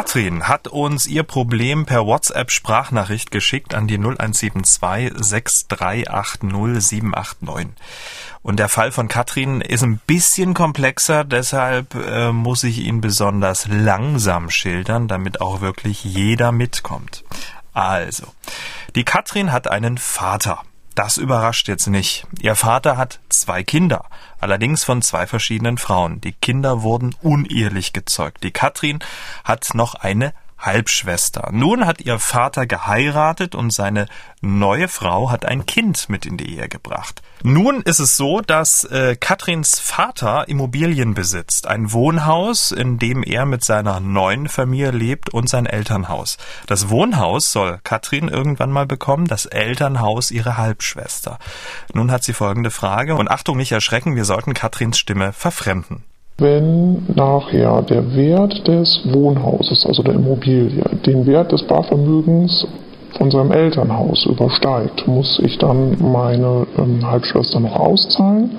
[0.00, 7.68] Katrin hat uns ihr Problem per WhatsApp-Sprachnachricht geschickt an die 0172 6380 789.
[8.40, 13.68] Und der Fall von Katrin ist ein bisschen komplexer, deshalb äh, muss ich ihn besonders
[13.68, 17.22] langsam schildern, damit auch wirklich jeder mitkommt.
[17.74, 18.24] Also,
[18.94, 20.62] die Katrin hat einen Vater.
[20.94, 22.26] Das überrascht jetzt nicht.
[22.40, 24.06] Ihr Vater hat zwei Kinder,
[24.40, 26.20] allerdings von zwei verschiedenen Frauen.
[26.20, 28.42] Die Kinder wurden unehelich gezeugt.
[28.42, 28.98] Die Katrin
[29.44, 31.48] hat noch eine Halbschwester.
[31.52, 34.06] Nun hat ihr Vater geheiratet und seine
[34.40, 37.22] neue Frau hat ein Kind mit in die Ehe gebracht.
[37.42, 41.66] Nun ist es so, dass äh, Katrins Vater Immobilien besitzt.
[41.66, 46.36] Ein Wohnhaus, in dem er mit seiner neuen Familie lebt und sein Elternhaus.
[46.66, 51.38] Das Wohnhaus soll Katrin irgendwann mal bekommen, das Elternhaus ihre Halbschwester.
[51.94, 56.04] Nun hat sie folgende Frage und Achtung nicht erschrecken, wir sollten Katrins Stimme verfremden.
[56.40, 62.66] Wenn nachher der Wert des Wohnhauses, also der Immobilie, den Wert des Barvermögens
[63.18, 68.50] von seinem Elternhaus übersteigt, muss ich dann meine ähm, Halbschwester noch auszahlen?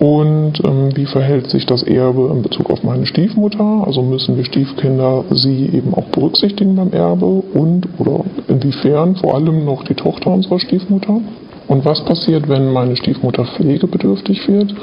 [0.00, 3.84] Und ähm, wie verhält sich das Erbe in Bezug auf meine Stiefmutter?
[3.86, 9.64] Also müssen wir Stiefkinder sie eben auch berücksichtigen beim Erbe und oder inwiefern vor allem
[9.64, 11.20] noch die Tochter unserer Stiefmutter?
[11.68, 14.74] Und was passiert, wenn meine Stiefmutter pflegebedürftig wird?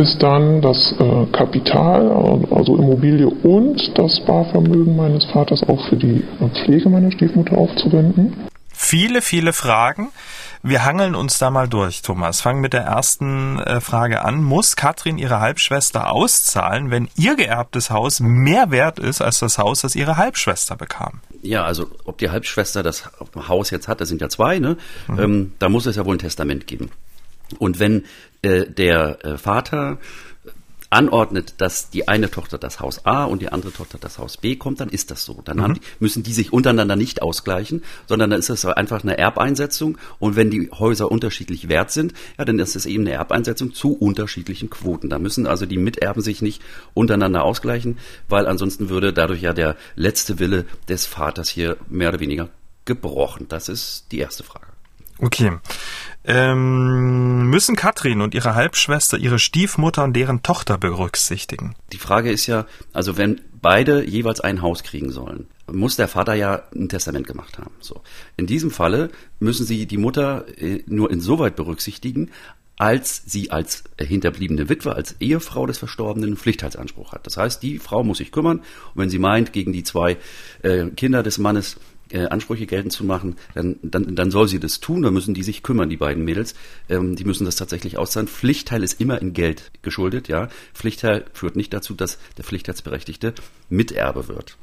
[0.00, 2.10] Ist dann das äh, Kapital,
[2.50, 6.24] also Immobilie und das Barvermögen meines Vaters auch für die
[6.64, 8.48] Pflege meiner Stiefmutter aufzuwenden.
[8.72, 10.08] Viele, viele Fragen.
[10.62, 12.40] Wir hangeln uns da mal durch, Thomas.
[12.40, 14.42] Fangen mit der ersten äh, Frage an.
[14.42, 19.82] Muss Katrin ihre Halbschwester auszahlen, wenn ihr geerbtes Haus mehr wert ist als das Haus,
[19.82, 21.20] das ihre Halbschwester bekam?
[21.42, 23.10] Ja, also ob die Halbschwester das
[23.48, 24.78] Haus jetzt hat, das sind ja zwei, ne?
[25.08, 25.18] Mhm.
[25.18, 26.90] Ähm, da muss es ja wohl ein Testament geben.
[27.58, 28.04] Und wenn
[28.42, 29.98] äh, der äh, Vater
[30.90, 34.56] anordnet, dass die eine Tochter das Haus A und die andere Tochter das Haus B
[34.56, 35.40] kommt, dann ist das so.
[35.44, 35.74] Dann mhm.
[35.74, 39.98] die, müssen die sich untereinander nicht ausgleichen, sondern dann ist es einfach eine Erbeinsetzung.
[40.18, 43.92] Und wenn die Häuser unterschiedlich wert sind, ja, dann ist es eben eine Erbeinsetzung zu
[43.92, 45.08] unterschiedlichen Quoten.
[45.08, 46.60] Da müssen also die Miterben sich nicht
[46.92, 47.98] untereinander ausgleichen,
[48.28, 52.50] weil ansonsten würde dadurch ja der letzte Wille des Vaters hier mehr oder weniger
[52.84, 53.46] gebrochen.
[53.48, 54.69] Das ist die erste Frage.
[55.20, 55.58] Okay.
[56.24, 61.74] Ähm, müssen Katrin und ihre Halbschwester ihre Stiefmutter und deren Tochter berücksichtigen?
[61.92, 66.34] Die Frage ist ja, also wenn beide jeweils ein Haus kriegen sollen, muss der Vater
[66.34, 67.72] ja ein Testament gemacht haben.
[67.80, 68.02] So.
[68.36, 72.30] In diesem Falle müssen sie die Mutter äh, nur insoweit berücksichtigen,
[72.76, 77.26] als sie als hinterbliebene Witwe, als Ehefrau des Verstorbenen Pflichtheitsanspruch hat.
[77.26, 80.16] Das heißt, die Frau muss sich kümmern und wenn sie meint, gegen die zwei
[80.62, 81.76] äh, Kinder des Mannes
[82.10, 85.42] äh, Ansprüche geltend zu machen, dann, dann, dann soll sie das tun, dann müssen die
[85.42, 86.54] sich kümmern, die beiden Mädels.
[86.88, 88.28] Ähm, die müssen das tatsächlich auszahlen.
[88.28, 90.48] Pflichtteil ist immer in Geld geschuldet, ja.
[90.74, 93.34] Pflichtteil führt nicht dazu, dass der Pflichtteilsberechtigte
[93.68, 94.56] Miterbe wird.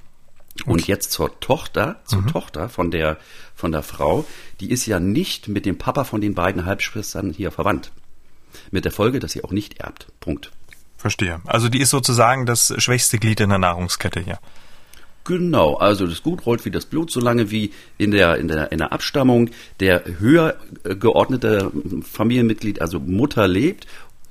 [0.66, 0.92] Und okay.
[0.92, 2.28] jetzt zur Tochter, zur mhm.
[2.28, 3.18] Tochter von der,
[3.54, 4.26] von der Frau,
[4.60, 7.92] die ist ja nicht mit dem Papa von den beiden Halbschwestern hier verwandt.
[8.72, 10.08] Mit der Folge, dass sie auch nicht erbt.
[10.20, 10.52] Punkt.
[10.98, 11.42] Verstehe.
[11.46, 14.40] Also die ist sozusagen das schwächste Glied in der Nahrungskette hier.
[15.28, 18.78] Genau, also das Gut rollt wie das Blut, solange wie in der, in der, in
[18.78, 19.50] der Abstammung
[19.82, 21.70] der höher äh, geordnete
[22.02, 23.88] Familienmitglied, also Mutter lebt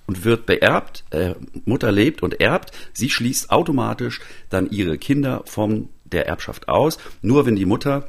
[0.07, 1.35] und wird beerbt, äh,
[1.67, 6.97] Mutter lebt und erbt, sie schließt automatisch dann ihre Kinder von der Erbschaft aus.
[7.21, 8.09] Nur wenn die Mutter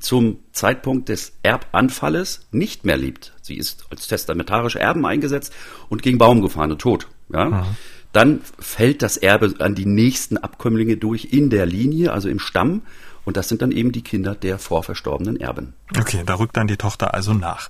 [0.00, 5.52] zum Zeitpunkt des Erbanfalles nicht mehr lebt, sie ist als testamentarische Erben eingesetzt
[5.88, 7.06] und gegen Baum gefahren und tot.
[7.32, 7.44] Ja?
[7.44, 7.76] Mhm
[8.16, 12.80] dann fällt das Erbe an die nächsten Abkömmlinge durch in der Linie, also im Stamm.
[13.26, 15.74] Und das sind dann eben die Kinder der vorverstorbenen Erben.
[15.98, 17.68] Okay, da rückt dann die Tochter also nach.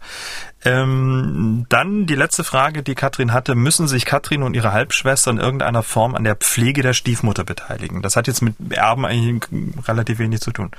[0.64, 3.54] Ähm, dann die letzte Frage, die Katrin hatte.
[3.54, 8.02] Müssen sich Katrin und ihre Halbschwester in irgendeiner Form an der Pflege der Stiefmutter beteiligen?
[8.02, 9.50] Das hat jetzt mit Erben eigentlich
[9.88, 10.70] relativ wenig zu tun.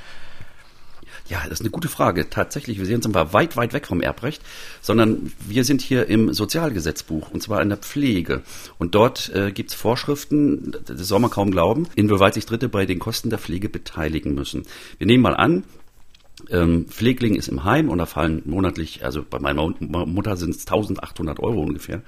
[1.29, 2.29] Ja, das ist eine gute Frage.
[2.29, 4.41] Tatsächlich, wir sind zwar weit, weit weg vom Erbrecht,
[4.81, 8.43] sondern wir sind hier im Sozialgesetzbuch und zwar in der Pflege.
[8.77, 12.85] Und dort äh, gibt es Vorschriften, das soll man kaum glauben, inwieweit sich Dritte bei
[12.85, 14.63] den Kosten der Pflege beteiligen müssen.
[14.99, 15.63] Wir nehmen mal an,
[16.49, 20.61] ähm, Pflegling ist im Heim und da fallen monatlich, also bei meiner Mutter sind es
[20.61, 22.03] 1800 Euro ungefähr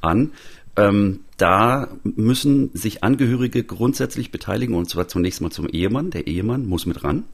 [0.00, 0.32] an.
[0.76, 6.10] Ähm, da müssen sich Angehörige grundsätzlich beteiligen und zwar zunächst mal zum Ehemann.
[6.10, 7.24] Der Ehemann muss mit ran.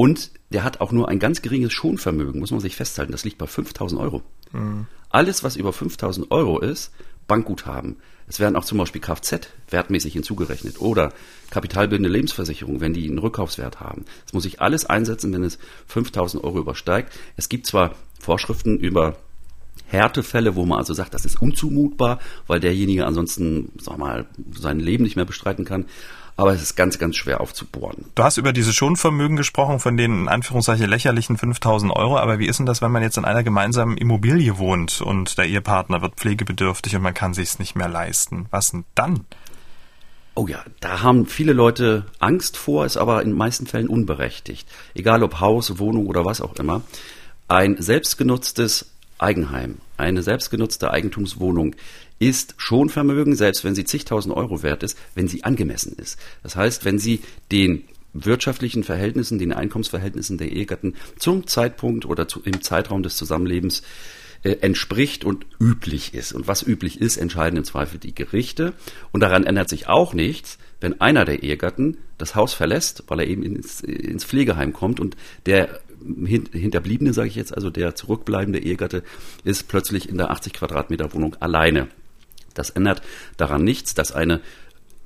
[0.00, 3.12] Und der hat auch nur ein ganz geringes Schonvermögen, muss man sich festhalten.
[3.12, 4.22] Das liegt bei 5000 Euro.
[4.50, 4.86] Mhm.
[5.10, 6.90] Alles, was über 5000 Euro ist,
[7.26, 7.96] Bankguthaben.
[8.26, 11.12] Es werden auch zum Beispiel Kfz wertmäßig hinzugerechnet oder
[11.50, 14.06] kapitalbildende Lebensversicherung, wenn die einen Rückkaufswert haben.
[14.24, 15.58] Das muss ich alles einsetzen, wenn es
[15.88, 17.12] 5000 Euro übersteigt.
[17.36, 19.18] Es gibt zwar Vorschriften über
[19.84, 24.24] Härtefälle, wo man also sagt, das ist unzumutbar, weil derjenige ansonsten, sag mal,
[24.58, 25.84] sein Leben nicht mehr bestreiten kann
[26.40, 28.06] aber es ist ganz, ganz schwer aufzubohren.
[28.14, 32.46] Du hast über diese Schonvermögen gesprochen, von den in Anführungszeichen lächerlichen 5000 Euro, aber wie
[32.46, 36.14] ist denn das, wenn man jetzt in einer gemeinsamen Immobilie wohnt und der Ehepartner wird
[36.14, 38.46] pflegebedürftig und man kann sich's nicht mehr leisten?
[38.50, 39.26] Was denn dann?
[40.34, 44.66] Oh ja, da haben viele Leute Angst vor, ist aber in den meisten Fällen unberechtigt.
[44.94, 46.80] Egal ob Haus, Wohnung oder was auch immer.
[47.48, 51.76] Ein selbstgenutztes Eigenheim, eine selbstgenutzte Eigentumswohnung
[52.20, 56.18] ist Schonvermögen, selbst wenn sie zigtausend Euro wert ist, wenn sie angemessen ist.
[56.42, 62.42] Das heißt, wenn sie den wirtschaftlichen Verhältnissen, den Einkommensverhältnissen der Ehegatten zum Zeitpunkt oder zu,
[62.42, 63.82] im Zeitraum des Zusammenlebens
[64.42, 66.32] äh, entspricht und üblich ist.
[66.32, 68.74] Und was üblich ist, entscheiden im Zweifel die Gerichte.
[69.12, 73.26] Und daran ändert sich auch nichts, wenn einer der Ehegatten das Haus verlässt, weil er
[73.26, 75.80] eben ins, ins Pflegeheim kommt und der
[76.52, 79.02] Hinterbliebene, sage ich jetzt, also der zurückbleibende Ehegatte,
[79.44, 81.88] ist plötzlich in der 80 Quadratmeter Wohnung alleine.
[82.54, 83.02] Das ändert
[83.36, 84.40] daran nichts, dass eine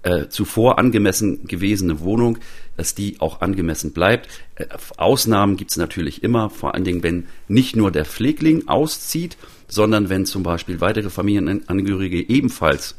[0.03, 2.39] äh, zuvor angemessen gewesene Wohnung,
[2.77, 4.29] dass die auch angemessen bleibt.
[4.55, 9.37] Äh, Ausnahmen gibt es natürlich immer, vor allen Dingen, wenn nicht nur der Pflegling auszieht,
[9.67, 12.97] sondern wenn zum Beispiel weitere Familienangehörige ebenfalls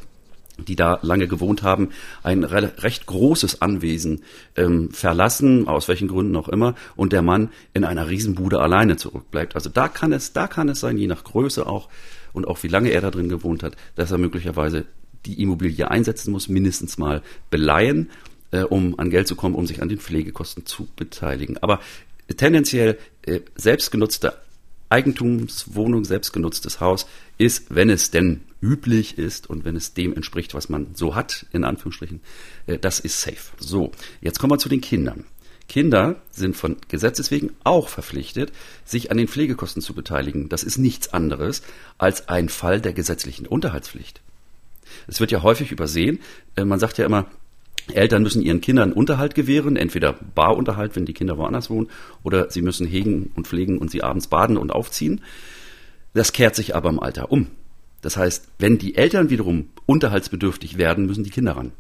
[0.58, 1.90] die da lange gewohnt haben,
[2.24, 4.24] ein recht großes Anwesen
[4.56, 9.56] ähm, verlassen, aus welchen Gründen auch immer, und der Mann in einer Riesenbude alleine zurückbleibt.
[9.56, 11.90] Also da kann es, da kann es sein, je nach Größe auch,
[12.36, 14.86] und auch wie lange er da drin gewohnt hat, dass er möglicherweise
[15.26, 18.10] die Immobilie einsetzen muss, mindestens mal beleihen,
[18.52, 21.58] äh, um an Geld zu kommen, um sich an den Pflegekosten zu beteiligen.
[21.58, 21.80] Aber
[22.38, 24.34] tendenziell äh, selbstgenutzte
[24.90, 30.70] Eigentumswohnung, selbstgenutztes Haus ist, wenn es denn üblich ist und wenn es dem entspricht, was
[30.70, 32.22] man so hat, in Anführungsstrichen,
[32.68, 33.52] äh, das ist safe.
[33.58, 35.26] So, jetzt kommen wir zu den Kindern.
[35.68, 38.52] Kinder sind von Gesetzes wegen auch verpflichtet,
[38.84, 40.50] sich an den Pflegekosten zu beteiligen.
[40.50, 41.64] Das ist nichts anderes
[41.98, 44.22] als ein Fall der gesetzlichen Unterhaltspflicht.
[45.08, 46.20] Es wird ja häufig übersehen.
[46.56, 47.26] Äh, man sagt ja immer,
[47.94, 51.90] Eltern müssen ihren Kindern Unterhalt gewähren, entweder Barunterhalt, wenn die Kinder woanders wohnen,
[52.24, 55.22] oder sie müssen hegen und pflegen und sie abends baden und aufziehen.
[56.14, 57.48] Das kehrt sich aber im Alter um.
[58.02, 61.72] Das heißt, wenn die Eltern wiederum unterhaltsbedürftig werden, müssen die Kinder ran.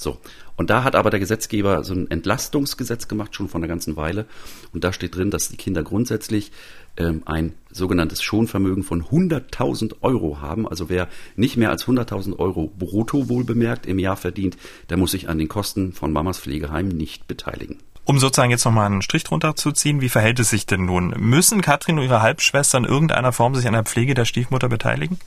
[0.00, 0.18] So.
[0.56, 4.26] Und da hat aber der Gesetzgeber so ein Entlastungsgesetz gemacht, schon vor einer ganzen Weile.
[4.72, 6.52] Und da steht drin, dass die Kinder grundsätzlich
[6.96, 10.68] ähm, ein sogenanntes Schonvermögen von 100.000 Euro haben.
[10.68, 14.56] Also wer nicht mehr als 100.000 Euro brutto wohlbemerkt im Jahr verdient,
[14.88, 17.78] der muss sich an den Kosten von Mamas Pflegeheim nicht beteiligen.
[18.04, 21.14] Um sozusagen jetzt nochmal einen Strich drunter zu ziehen, wie verhält es sich denn nun?
[21.18, 25.18] Müssen Katrin und ihre Halbschwester in irgendeiner Form sich an der Pflege der Stiefmutter beteiligen?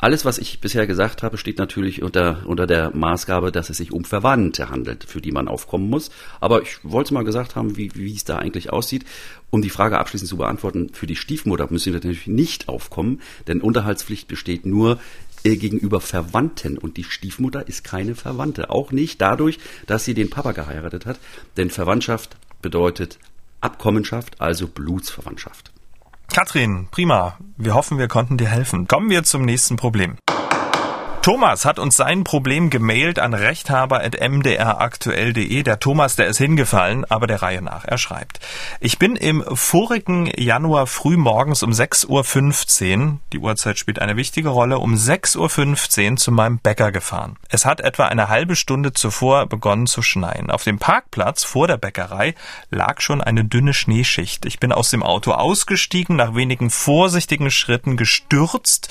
[0.00, 3.92] Alles, was ich bisher gesagt habe, steht natürlich unter, unter der Maßgabe, dass es sich
[3.92, 6.10] um Verwandte handelt, für die man aufkommen muss.
[6.40, 9.04] Aber ich wollte mal gesagt haben, wie, wie es da eigentlich aussieht.
[9.50, 13.60] Um die Frage abschließend zu beantworten, für die Stiefmutter müssen wir natürlich nicht aufkommen, denn
[13.60, 15.00] Unterhaltspflicht besteht nur
[15.42, 18.70] äh, gegenüber Verwandten und die Stiefmutter ist keine Verwandte.
[18.70, 21.18] Auch nicht dadurch, dass sie den Papa geheiratet hat,
[21.56, 23.18] denn Verwandtschaft bedeutet
[23.60, 25.72] Abkommenschaft, also Blutsverwandtschaft.
[26.32, 27.36] Katrin, prima.
[27.56, 28.86] Wir hoffen, wir konnten dir helfen.
[28.86, 30.16] Kommen wir zum nächsten Problem.
[31.28, 35.62] Thomas hat uns sein Problem gemailt an rechthaber.mdraktuell.de.
[35.62, 37.84] Der Thomas, der ist hingefallen, aber der Reihe nach.
[37.84, 38.40] Er schreibt.
[38.80, 44.48] Ich bin im vorigen Januar früh morgens um 6.15 Uhr, die Uhrzeit spielt eine wichtige
[44.48, 47.36] Rolle, um 6.15 Uhr zu meinem Bäcker gefahren.
[47.50, 50.50] Es hat etwa eine halbe Stunde zuvor begonnen zu schneien.
[50.50, 52.34] Auf dem Parkplatz vor der Bäckerei
[52.70, 54.46] lag schon eine dünne Schneeschicht.
[54.46, 58.88] Ich bin aus dem Auto ausgestiegen, nach wenigen vorsichtigen Schritten gestürzt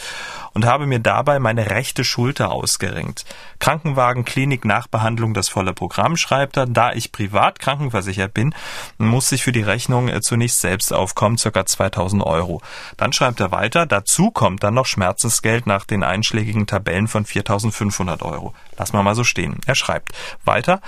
[0.58, 3.26] und habe mir dabei meine rechte Schulter ausgerenkt.
[3.60, 6.65] Krankenwagen, Klinik, Nachbehandlung, das volle Programm, schreibt er.
[6.65, 8.56] Da ich privat krankenversichert bin,
[8.98, 12.60] muss ich für die Rechnung äh, zunächst selbst aufkommen, circa 2000 Euro.
[12.98, 18.24] Dann schreibt er weiter, dazu kommt dann noch Schmerzensgeld nach den einschlägigen Tabellen von 4500
[18.24, 18.56] Euro.
[18.80, 19.60] Lass mal mal so stehen.
[19.67, 20.82] Er schreibt weiter,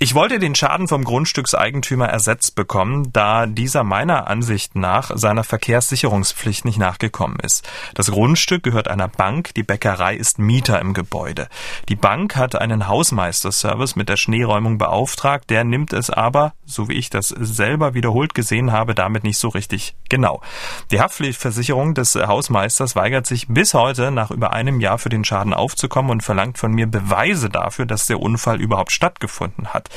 [0.00, 6.64] ich wollte den Schaden vom Grundstückseigentümer ersetzt bekommen, da dieser meiner Ansicht nach seiner Verkehrssicherungspflicht
[6.64, 7.68] nicht nachgekommen ist.
[7.94, 11.48] Das Grundstück gehört einer Bank, die Bäckerei ist Mieter im Gebäude.
[11.88, 16.94] Die Bank hat einen Hausmeisterservice mit der Schneeräumung beauftragt, der nimmt es aber, so wie
[16.94, 20.42] ich das selber wiederholt gesehen habe, damit nicht so richtig genau.
[20.90, 25.54] Die Haftpflichtversicherung des Hausmeisters weigert sich bis heute nach über einem Jahr für den Schaden
[25.54, 29.88] aufzukommen und verlangt von mir Beweise dafür, dass der Unfall überhaupt stattgefunden hat.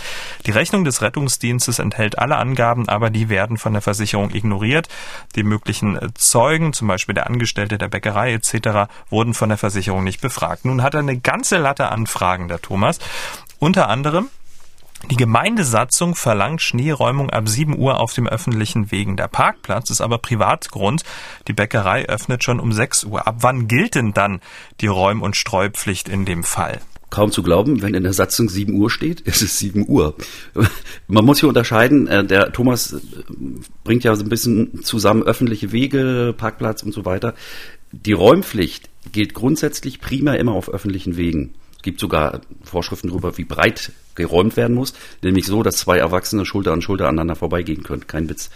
[0.45, 4.87] Die Rechnung des Rettungsdienstes enthält alle Angaben, aber die werden von der Versicherung ignoriert.
[5.35, 10.21] Die möglichen Zeugen, zum Beispiel der Angestellte der Bäckerei etc., wurden von der Versicherung nicht
[10.21, 10.65] befragt.
[10.65, 12.99] Nun hat er eine ganze Latte an Fragen, der Thomas.
[13.59, 14.29] Unter anderem
[15.09, 19.17] die Gemeindesatzung verlangt Schneeräumung ab 7 Uhr auf dem öffentlichen Wegen.
[19.17, 21.03] Der Parkplatz ist aber Privatgrund.
[21.47, 23.27] Die Bäckerei öffnet schon um 6 Uhr.
[23.27, 24.41] Ab wann gilt denn dann
[24.79, 26.79] die Räum- und Streupflicht in dem Fall?
[27.11, 30.15] kaum zu glauben, wenn in der Satzung 7 Uhr steht, ist es 7 Uhr.
[31.07, 32.99] Man muss hier unterscheiden, äh, der Thomas äh,
[33.83, 37.35] bringt ja so ein bisschen zusammen öffentliche Wege, Parkplatz und so weiter.
[37.91, 41.53] Die Räumpflicht gilt grundsätzlich prima immer auf öffentlichen Wegen.
[41.81, 46.45] Es gibt sogar Vorschriften darüber, wie breit geräumt werden muss, nämlich so, dass zwei Erwachsene
[46.45, 48.05] Schulter an Schulter aneinander vorbeigehen können.
[48.05, 48.51] Kein Witz.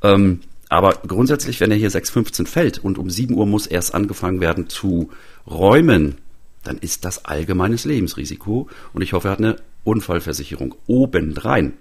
[0.00, 4.40] Ähm, aber grundsätzlich, wenn er hier 6.15 fällt und um 7 Uhr muss erst angefangen
[4.40, 5.10] werden zu
[5.44, 6.18] räumen,
[6.62, 11.72] dann ist das allgemeines Lebensrisiko und ich hoffe, er hat eine Unfallversicherung obendrein.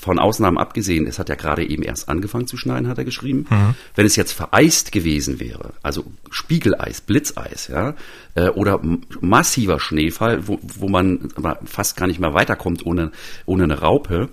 [0.00, 3.46] Von Ausnahmen abgesehen, es hat ja gerade eben erst angefangen zu schneien, hat er geschrieben.
[3.50, 3.74] Mhm.
[3.94, 7.94] Wenn es jetzt vereist gewesen wäre, also Spiegeleis, Blitzeis, ja,
[8.34, 8.80] äh, oder
[9.20, 11.28] massiver Schneefall, wo, wo man
[11.64, 13.12] fast gar nicht mehr weiterkommt ohne,
[13.46, 14.28] ohne eine Raupe,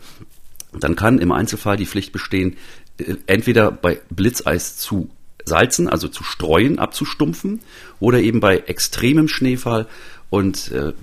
[0.80, 2.58] dann kann im Einzelfall die Pflicht bestehen,
[2.98, 5.10] äh, entweder bei Blitzeis zu
[5.46, 7.62] salzen, also zu streuen, abzustumpfen,
[8.00, 9.88] oder eben bei extremem Schneefall
[10.30, 10.94] und äh,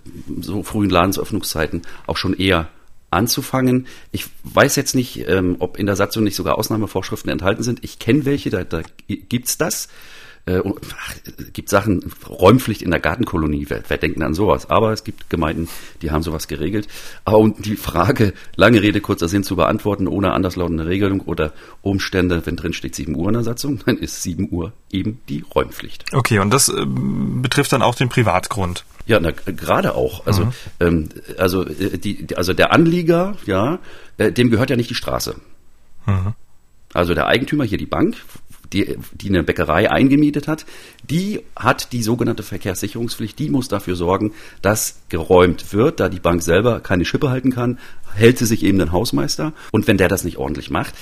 [0.40, 2.68] so frühen Ladensöffnungszeiten auch schon eher
[3.14, 3.87] anzufangen.
[4.12, 7.83] Ich weiß jetzt nicht, ähm, ob in der Satzung nicht sogar Ausnahmevorschriften enthalten sind.
[7.83, 9.88] Ich kenne welche, da, da gibt's das.
[10.46, 10.61] Äh,
[10.98, 11.14] ach,
[11.54, 14.68] gibt Sachen, Räumpflicht in der Gartenkolonie, wer, wer denkt denn an sowas?
[14.68, 15.68] Aber es gibt Gemeinden,
[16.02, 16.87] die haben sowas geregelt.
[17.24, 22.44] Aber um die Frage, lange Rede, kurzer Sinn zu beantworten, ohne anderslautende Regelung oder Umstände,
[22.44, 26.12] wenn drin steht 7 Uhr in der Satzung, dann ist 7 Uhr eben die Räumpflicht.
[26.12, 28.85] Okay, und das äh, betrifft dann auch den Privatgrund.
[29.07, 30.26] Ja, na, gerade auch.
[30.26, 30.52] Also, mhm.
[30.80, 33.78] ähm, also, äh, die, also der Anlieger, ja,
[34.18, 35.37] äh, dem gehört ja nicht die Straße.
[36.07, 36.35] Mhm.
[36.94, 38.16] Also der Eigentümer, hier die Bank,
[38.74, 40.66] die, die eine Bäckerei eingemietet hat,
[41.08, 46.42] die hat die sogenannte Verkehrssicherungspflicht, die muss dafür sorgen, dass geräumt wird, da die Bank
[46.42, 47.78] selber keine Schippe halten kann,
[48.14, 49.52] hält sie sich eben den Hausmeister.
[49.72, 50.94] Und wenn der das nicht ordentlich macht,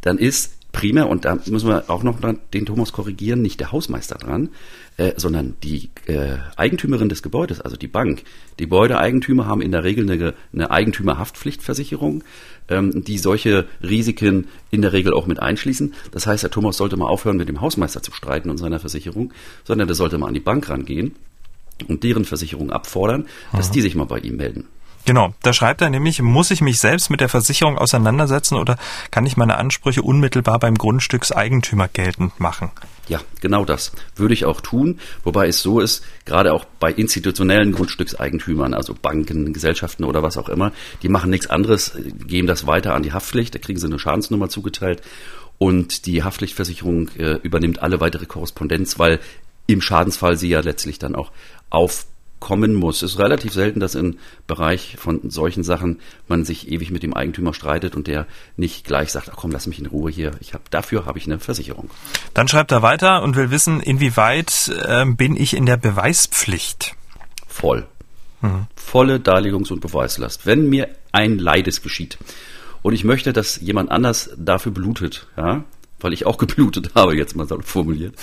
[0.00, 2.18] dann ist primär, und da müssen wir auch noch
[2.52, 4.50] den Thomas korrigieren, nicht der Hausmeister dran,
[4.96, 8.22] äh, sondern die äh, Eigentümerin des Gebäudes, also die Bank.
[8.58, 12.22] Die Gebäudeeigentümer haben in der Regel eine, eine Eigentümerhaftpflichtversicherung,
[12.68, 15.94] ähm, die solche Risiken in der Regel auch mit einschließen.
[16.10, 19.32] Das heißt, der Thomas sollte mal aufhören, mit dem Hausmeister zu streiten und seiner Versicherung,
[19.64, 21.14] sondern der sollte mal an die Bank rangehen
[21.86, 24.66] und deren Versicherung abfordern, dass die sich mal bei ihm melden.
[25.08, 28.76] Genau, da schreibt er nämlich, muss ich mich selbst mit der Versicherung auseinandersetzen oder
[29.10, 32.72] kann ich meine Ansprüche unmittelbar beim Grundstückseigentümer geltend machen?
[33.08, 37.72] Ja, genau das würde ich auch tun, wobei es so ist, gerade auch bei institutionellen
[37.72, 41.92] Grundstückseigentümern, also Banken, Gesellschaften oder was auch immer, die machen nichts anderes,
[42.26, 45.00] geben das weiter an die Haftpflicht, da kriegen sie eine Schadensnummer zugeteilt
[45.56, 49.20] und die Haftpflichtversicherung äh, übernimmt alle weitere Korrespondenz, weil
[49.66, 51.32] im Schadensfall sie ja letztlich dann auch
[51.70, 52.04] auf
[52.40, 53.02] kommen muss.
[53.02, 57.14] Es ist relativ selten, dass im Bereich von solchen Sachen man sich ewig mit dem
[57.14, 58.26] Eigentümer streitet und der
[58.56, 60.32] nicht gleich sagt, ach komm, lass mich in Ruhe hier.
[60.40, 61.90] Ich hab, dafür habe ich eine Versicherung.
[62.34, 66.94] Dann schreibt er weiter und will wissen, inwieweit äh, bin ich in der Beweispflicht?
[67.46, 67.86] Voll.
[68.40, 68.66] Mhm.
[68.76, 70.46] Volle Darlegungs- und Beweislast.
[70.46, 72.18] Wenn mir ein Leides geschieht
[72.82, 75.64] und ich möchte, dass jemand anders dafür blutet, ja,
[76.00, 78.14] weil ich auch geblutet habe, jetzt mal so formuliert,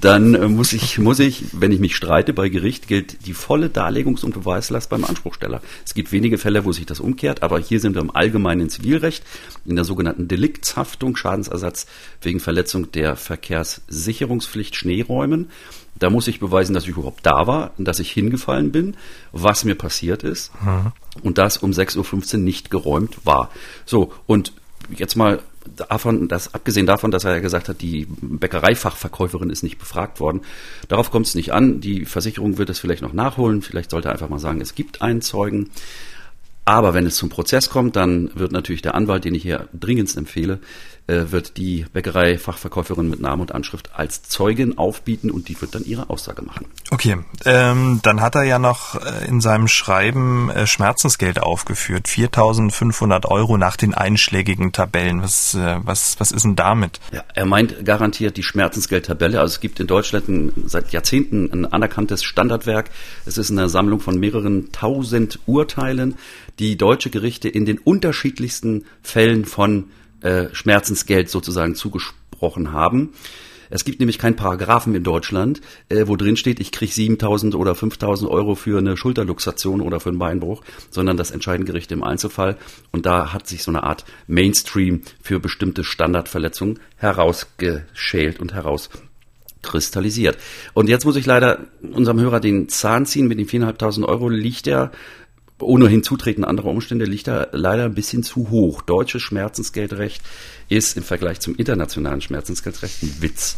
[0.00, 3.68] dann äh, muss ich, muss ich, wenn ich mich streite bei Gericht, gilt die volle
[3.68, 5.60] Darlegungs- und Beweislast beim Anspruchsteller.
[5.84, 9.24] Es gibt wenige Fälle, wo sich das umkehrt, aber hier sind wir im allgemeinen Zivilrecht
[9.64, 11.86] in der sogenannten Deliktshaftung, Schadensersatz
[12.20, 15.50] wegen Verletzung der Verkehrssicherungspflicht Schneeräumen.
[15.94, 18.96] Da muss ich beweisen, dass ich überhaupt da war, dass ich hingefallen bin,
[19.30, 20.92] was mir passiert ist mhm.
[21.22, 23.50] und das um 6.15 Uhr nicht geräumt war.
[23.84, 24.52] So, und
[24.90, 25.40] jetzt mal
[25.76, 30.42] davon, dass, abgesehen davon, dass er ja gesagt hat, die Bäckereifachverkäuferin ist nicht befragt worden,
[30.88, 31.80] darauf kommt es nicht an.
[31.80, 33.62] Die Versicherung wird es vielleicht noch nachholen.
[33.62, 35.70] Vielleicht sollte er einfach mal sagen, es gibt einen Zeugen.
[36.64, 40.16] Aber wenn es zum Prozess kommt, dann wird natürlich der Anwalt, den ich hier dringendst
[40.16, 40.60] empfehle,
[41.06, 46.10] wird die Bäckerei-Fachverkäuferin mit Namen und Anschrift als Zeugin aufbieten und die wird dann ihre
[46.10, 46.66] Aussage machen.
[46.90, 53.26] Okay, ähm, dann hat er ja noch äh, in seinem Schreiben äh, Schmerzensgeld aufgeführt, 4.500
[53.26, 55.22] Euro nach den einschlägigen Tabellen.
[55.22, 57.00] Was, äh, was, was ist denn damit?
[57.12, 59.40] Ja, er meint garantiert die Schmerzensgeldtabelle.
[59.40, 62.90] Also es gibt in Deutschland ein, seit Jahrzehnten ein anerkanntes Standardwerk.
[63.26, 66.16] Es ist eine Sammlung von mehreren tausend Urteilen,
[66.58, 69.86] die deutsche Gerichte in den unterschiedlichsten Fällen von
[70.22, 73.12] äh, Schmerzensgeld sozusagen zugesprochen haben.
[73.74, 77.72] Es gibt nämlich keinen Paragraphen in Deutschland, äh, wo drin steht, ich kriege 7.000 oder
[77.72, 82.58] 5.000 Euro für eine Schulterluxation oder für einen Beinbruch, sondern das entscheiden Gerichte im Einzelfall.
[82.90, 90.36] Und da hat sich so eine Art Mainstream für bestimmte Standardverletzungen herausgeschält und herauskristallisiert.
[90.74, 93.26] Und jetzt muss ich leider unserem Hörer den Zahn ziehen.
[93.26, 94.92] Mit den 4.500 Euro liegt er
[95.62, 98.82] ohne hinzutreten anderer Umstände liegt da leider ein bisschen zu hoch.
[98.82, 100.22] Deutsches Schmerzensgeldrecht
[100.68, 103.56] ist im Vergleich zum internationalen Schmerzensgeldrecht ein Witz.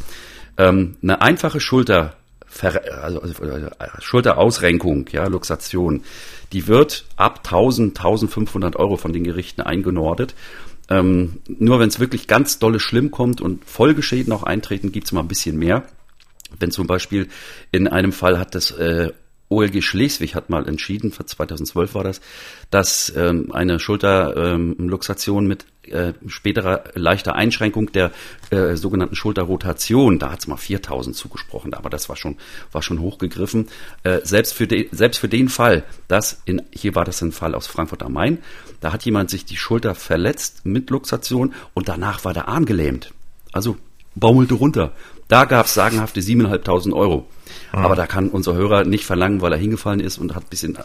[0.57, 2.17] Ähm, eine einfache Schulter,
[2.63, 6.03] also, also äh, Schulterausrenkung, ja, Luxation,
[6.53, 10.35] die wird ab 1000, 1500 Euro von den Gerichten eingenordet.
[10.89, 15.23] Ähm, nur wenn es wirklich ganz dolle schlimm kommt und Folgeschäden auch eintreten, gibt's mal
[15.23, 15.85] ein bisschen mehr.
[16.61, 17.29] Wenn zum Beispiel
[17.73, 19.13] in einem Fall hat das äh,
[19.55, 22.21] OLG Schleswig hat mal entschieden, 2012 war das,
[22.71, 28.11] dass ähm, eine Schulterluxation ähm, mit äh, späterer leichter Einschränkung der
[28.51, 32.37] äh, sogenannten Schulterrotation, da hat es mal 4000 zugesprochen, aber das war schon,
[32.73, 33.69] war schon hochgegriffen.
[34.03, 37.55] Äh, selbst, für de, selbst für den Fall, dass in, hier war das ein Fall
[37.55, 38.39] aus Frankfurt am Main,
[38.81, 43.13] da hat jemand sich die Schulter verletzt mit Luxation und danach war der Arm gelähmt.
[43.53, 43.77] Also
[44.15, 44.93] baumelte runter.
[45.29, 47.27] Da gab es sagenhafte 7.500 Euro.
[47.75, 47.85] Mhm.
[47.85, 50.79] Aber da kann unser Hörer nicht verlangen, weil er hingefallen ist und hat ein bisschen,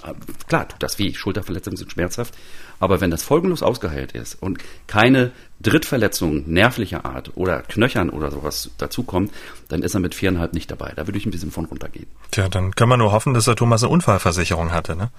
[0.47, 2.33] klar, tut das weh, Schulterverletzungen sind schmerzhaft.
[2.79, 5.31] Aber wenn das folgenlos ausgeheilt ist und keine
[5.61, 9.31] Drittverletzungen nervlicher Art oder Knöchern oder sowas dazukommt,
[9.67, 10.93] dann ist er mit viereinhalb nicht dabei.
[10.95, 12.07] Da würde ich ein bisschen von runtergehen.
[12.31, 15.11] Tja, dann können wir nur hoffen, dass der Thomas eine Unfallversicherung hatte, ne?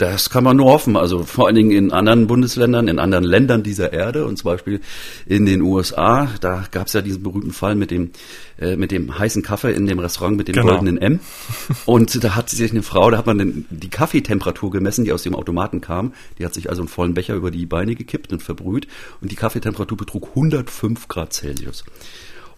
[0.00, 0.96] Das kann man nur hoffen.
[0.96, 4.80] Also vor allen Dingen in anderen Bundesländern, in anderen Ländern dieser Erde und zum Beispiel
[5.26, 6.30] in den USA.
[6.40, 8.12] Da gab es ja diesen berühmten Fall mit dem
[8.58, 10.68] äh, mit dem heißen Kaffee in dem Restaurant mit dem genau.
[10.68, 11.20] goldenen M.
[11.84, 15.22] Und da hat sich eine Frau, da hat man den, die Kaffeetemperatur gemessen, die aus
[15.22, 16.14] dem Automaten kam.
[16.38, 18.88] Die hat sich also einen vollen Becher über die Beine gekippt und verbrüht.
[19.20, 21.84] Und die Kaffeetemperatur betrug 105 Grad Celsius.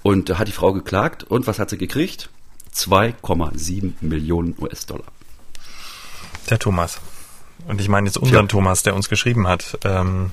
[0.05, 1.25] Und da hat die Frau geklagt.
[1.25, 2.31] Und was hat sie gekriegt?
[2.73, 5.07] 2,7 Millionen US-Dollar.
[6.49, 7.01] Der Thomas
[7.69, 8.49] und ich meine jetzt unseren ja.
[8.49, 10.31] Thomas, der uns geschrieben hat, ähm,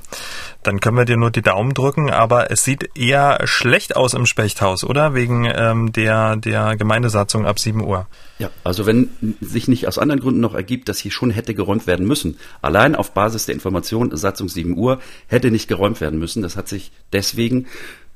[0.63, 4.25] dann können wir dir nur die Daumen drücken, aber es sieht eher schlecht aus im
[4.25, 5.13] Spechthaus, oder?
[5.13, 8.07] Wegen ähm, der, der Gemeindesatzung ab 7 Uhr.
[8.39, 9.09] Ja, also wenn
[9.41, 12.95] sich nicht aus anderen Gründen noch ergibt, dass hier schon hätte geräumt werden müssen, allein
[12.95, 16.41] auf Basis der Information Satzung 7 Uhr hätte nicht geräumt werden müssen.
[16.41, 17.67] Das hat sich deswegen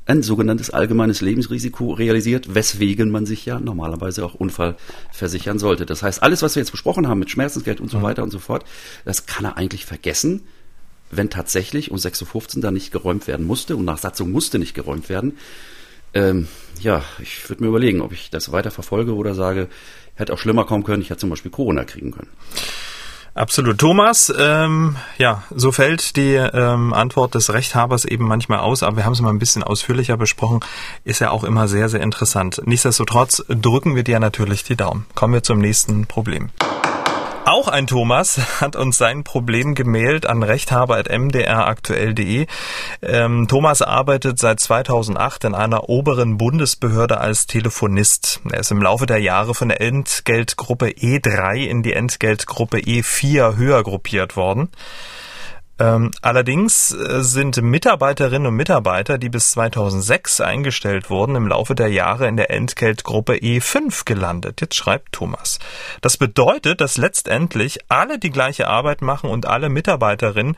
[0.06, 4.76] ein sogenanntes allgemeines Lebensrisiko realisiert, weswegen man sich ja normalerweise auch Unfall
[5.12, 5.86] versichern sollte.
[5.86, 8.04] Das heißt, alles, was wir jetzt besprochen haben mit Schmerzensgeld und so mhm.
[8.04, 8.66] weiter und so fort,
[9.06, 10.42] das kann er eigentlich vergessen,
[11.10, 14.74] wenn tatsächlich um 6.15 Uhr da nicht geräumt werden musste und nach Satzung musste nicht
[14.74, 15.38] geräumt werden.
[16.14, 16.48] Ähm,
[16.82, 19.68] ja, ich würde mir überlegen, ob ich das weiter verfolge oder sage,
[20.16, 22.30] hätte auch schlimmer kommen können, ich hätte zum Beispiel Corona kriegen können.
[23.36, 23.80] Absolut.
[23.80, 29.06] Thomas, ähm, ja, so fällt die ähm, Antwort des Rechthabers eben manchmal aus, aber wir
[29.06, 30.60] haben es mal ein bisschen ausführlicher besprochen.
[31.04, 32.62] Ist ja auch immer sehr, sehr interessant.
[32.66, 35.08] Nichtsdestotrotz drücken wir dir natürlich die Daumen.
[35.16, 36.52] Kommen wir zum nächsten Problem.
[37.64, 42.48] Auch ein Thomas hat uns sein Problem gemailt an rechthaber.mdraktuell.de.
[43.02, 48.42] Ähm, Thomas arbeitet seit 2008 in einer oberen Bundesbehörde als Telefonist.
[48.52, 53.82] Er ist im Laufe der Jahre von der Entgeltgruppe E3 in die Entgeltgruppe E4 höher
[53.82, 54.68] gruppiert worden.
[55.80, 61.88] Ähm, allerdings äh, sind Mitarbeiterinnen und Mitarbeiter, die bis 2006 eingestellt wurden, im Laufe der
[61.88, 64.62] Jahre in der Entgeltgruppe E5 gelandet.
[64.62, 65.58] Jetzt schreibt Thomas.
[66.02, 70.56] Das bedeutet, dass letztendlich alle die gleiche Arbeit machen und alle Mitarbeiterinnen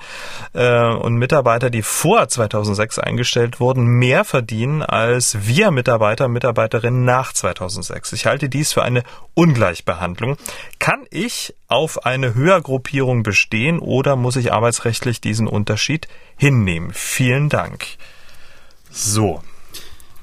[0.53, 7.05] äh, und Mitarbeiter, die vor 2006 eingestellt wurden, mehr verdienen als wir Mitarbeiter und Mitarbeiterinnen
[7.05, 8.11] nach 2006.
[8.13, 9.03] Ich halte dies für eine
[9.33, 10.35] Ungleichbehandlung.
[10.79, 16.07] Kann ich auf eine Höhergruppierung bestehen oder muss ich arbeitsrechtlich diesen Unterschied
[16.37, 16.91] hinnehmen?
[16.93, 17.85] Vielen Dank.
[18.91, 19.41] So,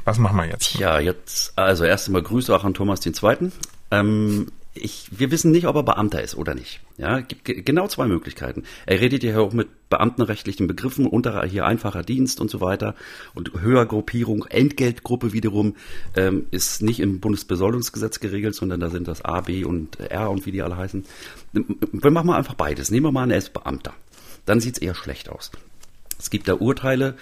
[0.04, 0.74] was machen wir jetzt?
[0.74, 3.52] Ja, jetzt, also erst einmal Grüße auch an Thomas Zweiten.
[3.90, 6.80] Ähm, ich, wir wissen nicht, ob er Beamter ist oder nicht.
[7.02, 8.62] Ja, gibt genau zwei Möglichkeiten.
[8.86, 12.94] Er redet ja auch mit beamtenrechtlichen Begriffen, unter hier einfacher Dienst und so weiter
[13.34, 15.74] und Höhergruppierung, Entgeltgruppe wiederum
[16.14, 20.46] ähm, ist nicht im Bundesbesoldungsgesetz geregelt, sondern da sind das A, B und R und
[20.46, 21.04] wie die alle heißen.
[21.52, 22.92] Wir machen mal einfach beides.
[22.92, 23.94] Nehmen wir mal an, er ist Beamter.
[24.46, 25.50] Dann sieht es eher schlecht aus.
[26.22, 27.16] Es gibt da Urteile,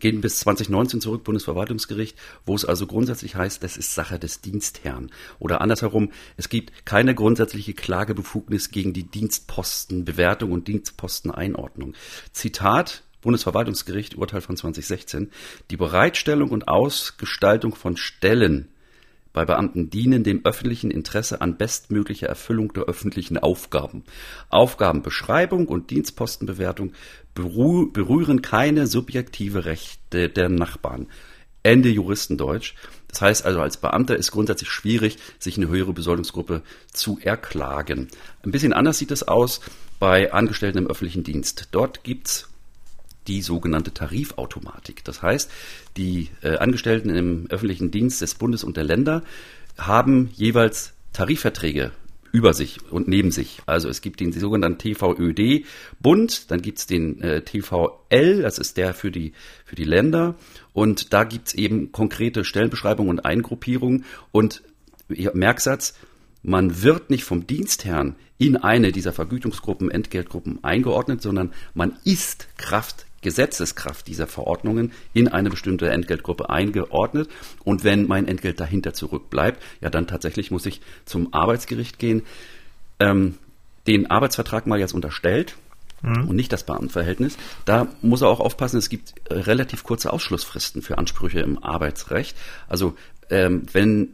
[0.00, 5.10] gehen bis 2019 zurück, Bundesverwaltungsgericht, wo es also grundsätzlich heißt, das ist Sache des Dienstherrn.
[5.38, 11.92] Oder andersherum, es gibt keine grundsätzliche Klagebefugnis gegen die Dienstpostenbewertung und Dienstposteneinordnung.
[12.32, 15.30] Zitat Bundesverwaltungsgericht, Urteil von 2016,
[15.70, 18.68] die Bereitstellung und Ausgestaltung von Stellen
[19.38, 24.02] bei Beamten dienen dem öffentlichen Interesse an bestmöglicher Erfüllung der öffentlichen Aufgaben.
[24.48, 26.92] Aufgabenbeschreibung und Dienstpostenbewertung
[27.34, 31.06] berühren keine subjektive Rechte der Nachbarn.
[31.62, 32.74] Ende Juristendeutsch.
[33.06, 36.62] Das heißt also, als Beamter ist grundsätzlich schwierig, sich eine höhere Besoldungsgruppe
[36.92, 38.08] zu erklagen.
[38.42, 39.60] Ein bisschen anders sieht es aus
[40.00, 41.68] bei Angestellten im öffentlichen Dienst.
[41.70, 42.48] Dort gibt's
[43.28, 45.04] die sogenannte Tarifautomatik.
[45.04, 45.50] Das heißt,
[45.96, 49.22] die äh, Angestellten im öffentlichen Dienst des Bundes und der Länder
[49.76, 51.92] haben jeweils Tarifverträge
[52.32, 53.60] über sich und neben sich.
[53.66, 55.64] Also es gibt den sogenannten TVÖD
[56.00, 59.32] Bund, dann gibt es den äh, TVL, das ist der für die,
[59.64, 60.34] für die Länder.
[60.72, 64.04] Und da gibt es eben konkrete Stellenbeschreibungen und Eingruppierungen.
[64.30, 64.62] Und
[65.08, 65.94] Merksatz,
[66.42, 73.06] man wird nicht vom Dienstherrn in eine dieser Vergütungsgruppen, Entgeltgruppen eingeordnet, sondern man ist Kraft
[73.20, 77.28] Gesetzeskraft dieser Verordnungen in eine bestimmte Entgeltgruppe eingeordnet.
[77.64, 82.22] Und wenn mein Entgelt dahinter zurückbleibt, ja, dann tatsächlich muss ich zum Arbeitsgericht gehen,
[83.00, 83.34] ähm,
[83.86, 85.56] den Arbeitsvertrag mal jetzt unterstellt,
[86.02, 86.28] mhm.
[86.28, 87.36] und nicht das Beamtenverhältnis.
[87.64, 92.36] Da muss er auch aufpassen, es gibt relativ kurze Ausschlussfristen für Ansprüche im Arbeitsrecht.
[92.68, 92.94] Also
[93.30, 94.10] ähm, wenn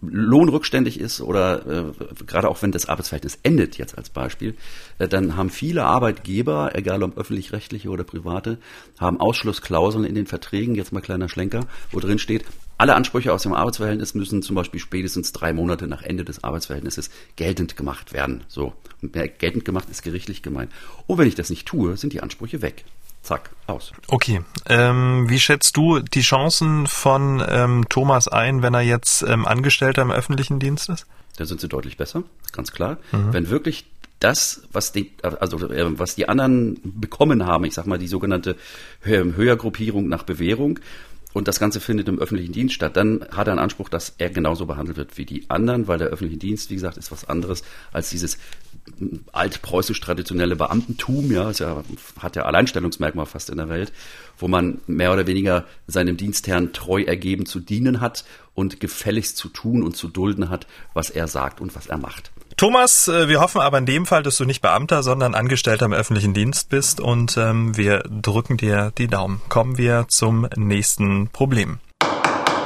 [0.00, 1.92] lohnrückständig ist oder äh,
[2.26, 4.54] gerade auch wenn das Arbeitsverhältnis endet, jetzt als Beispiel,
[4.98, 8.58] äh, dann haben viele Arbeitgeber, egal ob öffentlich-rechtliche oder private,
[8.98, 12.44] haben Ausschlussklauseln in den Verträgen, jetzt mal kleiner Schlenker, wo drin steht,
[12.78, 17.10] alle Ansprüche aus dem Arbeitsverhältnis müssen zum Beispiel spätestens drei Monate nach Ende des Arbeitsverhältnisses
[17.36, 18.42] geltend gemacht werden.
[18.48, 18.72] So.
[19.00, 20.72] Und geltend gemacht ist gerichtlich gemeint.
[21.06, 22.84] Und wenn ich das nicht tue, sind die Ansprüche weg
[23.22, 23.92] zack, aus.
[24.08, 24.42] Okay.
[24.66, 30.02] Ähm, wie schätzt du die Chancen von ähm, Thomas ein, wenn er jetzt ähm, Angestellter
[30.02, 31.06] im öffentlichen Dienst ist?
[31.36, 32.98] Da sind sie deutlich besser, ganz klar.
[33.12, 33.32] Mhm.
[33.32, 33.86] Wenn wirklich
[34.20, 38.56] das, was die, also äh, was die anderen bekommen haben, ich sag mal die sogenannte
[39.00, 40.78] Höhergruppierung nach Bewährung,
[41.32, 44.30] und das Ganze findet im öffentlichen Dienst statt, dann hat er einen Anspruch, dass er
[44.30, 47.62] genauso behandelt wird wie die anderen, weil der öffentliche Dienst, wie gesagt, ist was anderes
[47.92, 48.38] als dieses
[49.32, 51.82] altpreußisch traditionelle Beamtentum, ja, ja,
[52.18, 53.92] hat ja Alleinstellungsmerkmal fast in der Welt,
[54.38, 58.24] wo man mehr oder weniger seinem Dienstherrn treu ergeben zu dienen hat
[58.54, 62.32] und gefälligst zu tun und zu dulden hat, was er sagt und was er macht.
[62.56, 65.92] Thomas, äh, wir hoffen aber in dem Fall, dass du nicht Beamter, sondern Angestellter im
[65.92, 69.40] öffentlichen Dienst bist und ähm, wir drücken dir die Daumen.
[69.48, 71.78] Kommen wir zum nächsten Problem.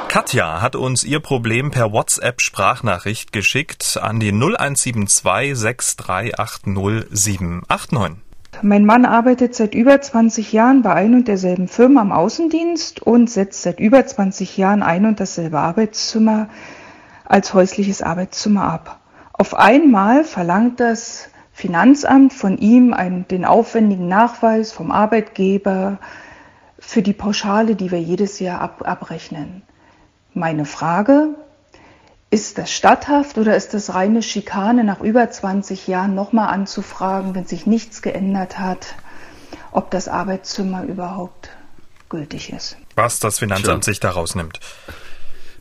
[0.09, 8.17] Katja hat uns ihr Problem per WhatsApp Sprachnachricht geschickt an die 0172 6380789.
[8.63, 13.29] Mein Mann arbeitet seit über 20 Jahren bei ein und derselben Firma am Außendienst und
[13.29, 16.49] setzt seit über 20 Jahren ein und dasselbe Arbeitszimmer
[17.27, 19.01] als häusliches Arbeitszimmer ab.
[19.33, 25.99] Auf einmal verlangt das Finanzamt von ihm einen, den aufwendigen Nachweis vom Arbeitgeber
[26.79, 29.63] für die Pauschale, die wir jedes Jahr ab, abrechnen.
[30.37, 31.35] Meine Frage,
[32.29, 37.47] Ist das statthaft oder ist das reine Schikane, nach über 20 Jahren nochmal anzufragen, wenn
[37.47, 38.97] sich nichts geändert hat,
[39.73, 41.49] ob das Arbeitszimmer überhaupt
[42.11, 42.77] gültig ist?
[42.97, 43.93] Was das Finanzamt Tja.
[43.93, 44.61] sich daraus nimmt.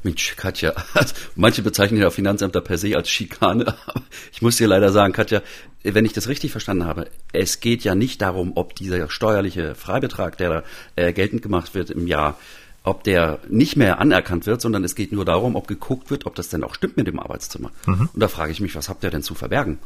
[0.03, 0.73] Mensch, Katja,
[1.36, 3.76] manche bezeichnen ja Finanzämter per se als Schikane.
[4.34, 5.41] Ich muss dir leider sagen, Katja,
[5.84, 10.38] wenn ich das richtig verstanden habe, es geht ja nicht darum, ob dieser steuerliche Freibetrag,
[10.38, 10.63] der da
[10.97, 12.38] äh, geltend gemacht wird im Jahr,
[12.86, 16.36] ob der nicht mehr anerkannt wird, sondern es geht nur darum, ob geguckt wird, ob
[16.36, 17.71] das denn auch stimmt mit dem Arbeitszimmer.
[17.88, 18.09] Mhm.
[18.13, 19.79] Und da frage ich mich, was habt ihr denn zu verbergen?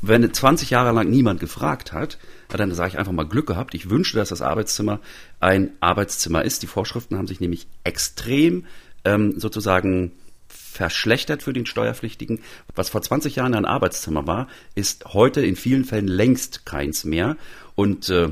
[0.00, 2.18] Wenn 20 Jahre lang niemand gefragt hat,
[2.48, 3.74] dann sage ich einfach mal Glück gehabt.
[3.74, 4.98] Ich wünsche, dass das Arbeitszimmer
[5.38, 6.62] ein Arbeitszimmer ist.
[6.62, 8.64] Die Vorschriften haben sich nämlich extrem
[9.04, 10.12] ähm, sozusagen
[10.48, 12.40] verschlechtert für den Steuerpflichtigen.
[12.74, 17.36] Was vor 20 Jahren ein Arbeitszimmer war, ist heute in vielen Fällen längst keins mehr.
[17.74, 18.30] Und äh,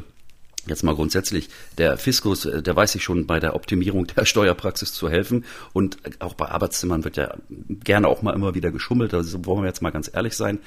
[0.66, 1.48] Jetzt mal grundsätzlich,
[1.78, 5.44] der Fiskus, äh, der weiß sich schon bei der Optimierung der Steuerpraxis zu helfen.
[5.72, 9.14] Und auch bei Arbeitszimmern wird ja gerne auch mal immer wieder geschummelt.
[9.14, 10.58] Also wollen wir jetzt mal ganz ehrlich sein.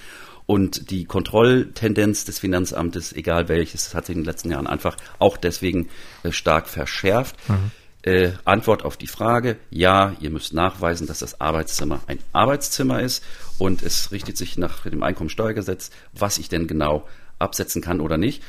[0.45, 5.37] Und die Kontrolltendenz des Finanzamtes, egal welches, hat sich in den letzten Jahren einfach auch
[5.37, 5.89] deswegen
[6.23, 7.37] äh, stark verschärft.
[7.47, 7.71] Mhm.
[8.01, 13.23] Äh, Antwort auf die Frage, ja, ihr müsst nachweisen, dass das Arbeitszimmer ein Arbeitszimmer ist
[13.57, 17.07] und es richtet sich nach dem Einkommensteuergesetz, was ich denn genau
[17.39, 18.43] absetzen kann oder nicht.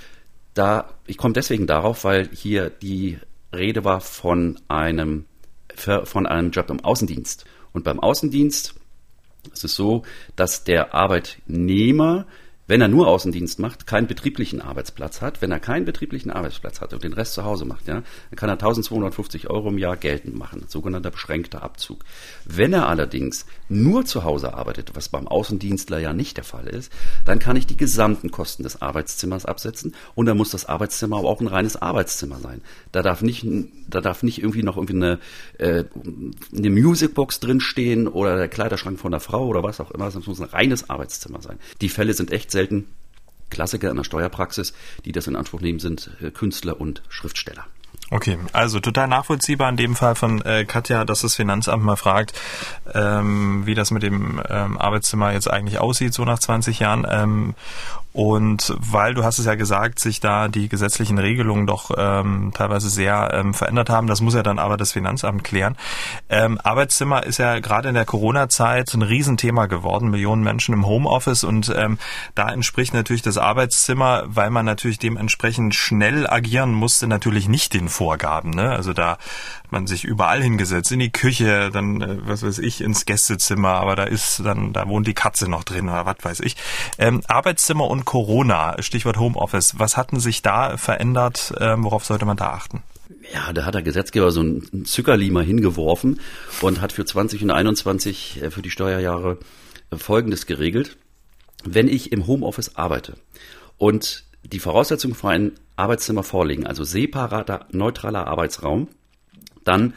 [0.55, 3.19] Da, ich komme deswegen darauf, weil hier die
[3.53, 5.27] Rede war von einem,
[5.77, 7.45] von einem Job im Außendienst.
[7.73, 8.75] Und beim Außendienst
[9.53, 10.03] ist es so,
[10.37, 12.27] dass der Arbeitnehmer
[12.67, 16.95] wenn er nur Außendienst macht, keinen betrieblichen Arbeitsplatz hat, wenn er keinen betrieblichen Arbeitsplatz hat
[16.95, 20.37] und den Rest zu Hause macht, ja, dann kann er 1250 Euro im Jahr geltend
[20.37, 22.05] machen, sogenannter beschränkter Abzug.
[22.45, 26.91] Wenn er allerdings nur zu Hause arbeitet, was beim Außendienstler ja nicht der Fall ist,
[27.25, 31.29] dann kann ich die gesamten Kosten des Arbeitszimmers absetzen und dann muss das Arbeitszimmer aber
[31.29, 32.63] auch ein reines Arbeitszimmer sein.
[32.93, 33.47] Da darf nicht,
[33.89, 35.19] da darf nicht irgendwie noch irgendwie eine,
[35.59, 35.85] äh,
[36.57, 40.41] eine Musicbox drinstehen oder der Kleiderschrank von der Frau oder was auch immer, das muss
[40.41, 41.59] ein reines Arbeitszimmer sein.
[41.83, 42.87] Die Fälle sind echt selten.
[43.51, 44.73] Klassiker in der Steuerpraxis,
[45.05, 47.67] die das in Anspruch nehmen, sind äh, Künstler und Schriftsteller.
[48.11, 52.33] Okay, also total nachvollziehbar in dem Fall von äh, Katja, dass das Finanzamt mal fragt,
[52.93, 57.07] ähm, wie das mit dem ähm, Arbeitszimmer jetzt eigentlich aussieht, so nach 20 Jahren.
[57.09, 57.55] Ähm,
[58.15, 62.89] und weil du hast es ja gesagt, sich da die gesetzlichen Regelungen doch ähm, teilweise
[62.89, 65.77] sehr ähm, verändert haben, das muss ja dann aber das Finanzamt klären.
[66.29, 71.43] Ähm, Arbeitszimmer ist ja gerade in der Corona-Zeit ein Riesenthema geworden, Millionen Menschen im Homeoffice
[71.43, 71.99] und ähm,
[72.37, 77.89] da entspricht natürlich das Arbeitszimmer, weil man natürlich dementsprechend schnell agieren musste, natürlich nicht den
[77.89, 78.51] Vorgaben.
[78.51, 78.71] Ne?
[78.71, 79.19] Also da
[79.75, 83.97] man sich überall hingesetzt, in die Küche, dann äh, was weiß ich, ins Gästezimmer, aber
[83.97, 86.57] da ist dann, da wohnt die Katze noch drin oder was weiß ich.
[86.97, 91.53] Ähm, Arbeitszimmer und Corona, Stichwort Homeoffice, was hatten sich da verändert?
[91.61, 92.83] Ähm, worauf sollte man da achten?
[93.33, 96.21] Ja, da hat der Gesetzgeber so ein Zuckerli mal hingeworfen
[96.61, 99.39] und hat für 20 und 21 äh, für die Steuerjahre
[99.91, 100.97] äh, Folgendes geregelt.
[101.65, 103.17] Wenn ich im Homeoffice arbeite
[103.77, 108.89] und die Voraussetzungen für ein Arbeitszimmer vorliegen, also separater, neutraler Arbeitsraum,
[109.65, 109.95] dann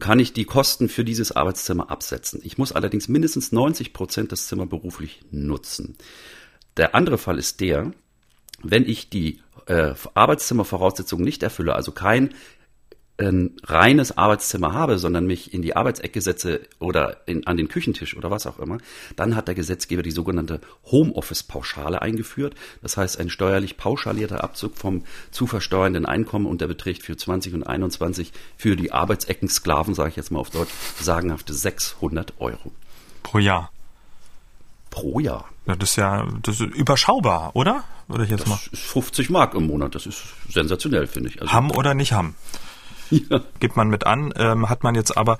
[0.00, 2.40] kann ich die Kosten für dieses Arbeitszimmer absetzen.
[2.42, 5.96] Ich muss allerdings mindestens 90 Prozent des Zimmer beruflich nutzen.
[6.76, 7.92] Der andere Fall ist der,
[8.62, 12.30] wenn ich die äh, Arbeitszimmervoraussetzungen nicht erfülle, also kein
[13.18, 18.16] ein reines Arbeitszimmer habe, sondern mich in die Arbeitsecke setze oder in, an den Küchentisch
[18.16, 18.78] oder was auch immer,
[19.16, 20.60] dann hat der Gesetzgeber die sogenannte
[20.90, 22.54] Homeoffice-Pauschale eingeführt.
[22.80, 27.54] Das heißt, ein steuerlich pauschalierter Abzug vom zu versteuernden Einkommen und der beträgt für 20
[27.54, 32.72] und 21 für die Arbeitseckensklaven, sage ich jetzt mal auf Deutsch, sagenhafte 600 Euro.
[33.24, 33.70] Pro Jahr
[34.90, 35.44] pro Jahr.
[35.66, 37.84] Ja, das ist ja das ist überschaubar, oder?
[38.08, 38.58] Würde ich jetzt das mal.
[38.72, 39.94] ist 50 Mark im Monat.
[39.94, 41.40] Das ist sensationell, finde ich.
[41.40, 42.34] Also haben oder nicht haben.
[43.10, 43.40] Ja.
[43.58, 45.38] Gibt man mit an, ähm, hat man jetzt aber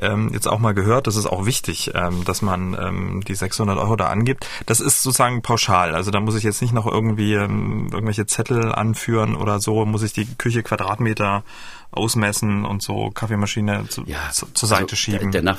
[0.00, 3.78] ähm, jetzt auch mal gehört, das ist auch wichtig, ähm, dass man ähm, die 600
[3.78, 4.46] Euro da angibt.
[4.66, 8.72] Das ist sozusagen pauschal, also da muss ich jetzt nicht noch irgendwie ähm, irgendwelche Zettel
[8.72, 11.42] anführen oder so, muss ich die Küche Quadratmeter
[11.90, 15.30] ausmessen und so Kaffeemaschine zu, ja, zu, zur Seite also schieben.
[15.30, 15.56] Der, der,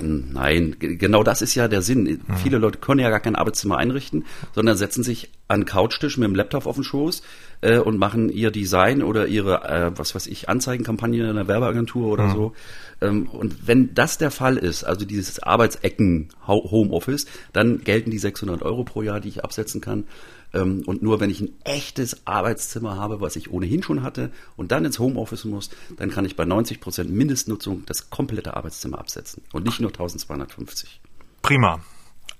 [0.00, 2.04] Nein, genau das ist ja der Sinn.
[2.26, 2.36] Mhm.
[2.36, 6.34] Viele Leute können ja gar kein Arbeitszimmer einrichten, sondern setzen sich an Couchtisch mit dem
[6.34, 7.22] Laptop auf den Schoß
[7.64, 12.12] äh, und machen ihr Design oder ihre, äh, was weiß ich, Anzeigenkampagne in einer Werbeagentur
[12.12, 12.32] oder mhm.
[12.32, 12.52] so.
[13.00, 18.62] Ähm, und wenn das der Fall ist, also dieses Arbeitsecken Homeoffice, dann gelten die 600
[18.62, 20.04] Euro pro Jahr, die ich absetzen kann.
[20.52, 24.70] Ähm, und nur wenn ich ein echtes Arbeitszimmer habe, was ich ohnehin schon hatte und
[24.70, 29.42] dann ins Homeoffice muss, dann kann ich bei 90 Prozent Mindestnutzung das komplette Arbeitszimmer absetzen
[29.52, 31.00] und nicht nur 1250.
[31.40, 31.80] Prima.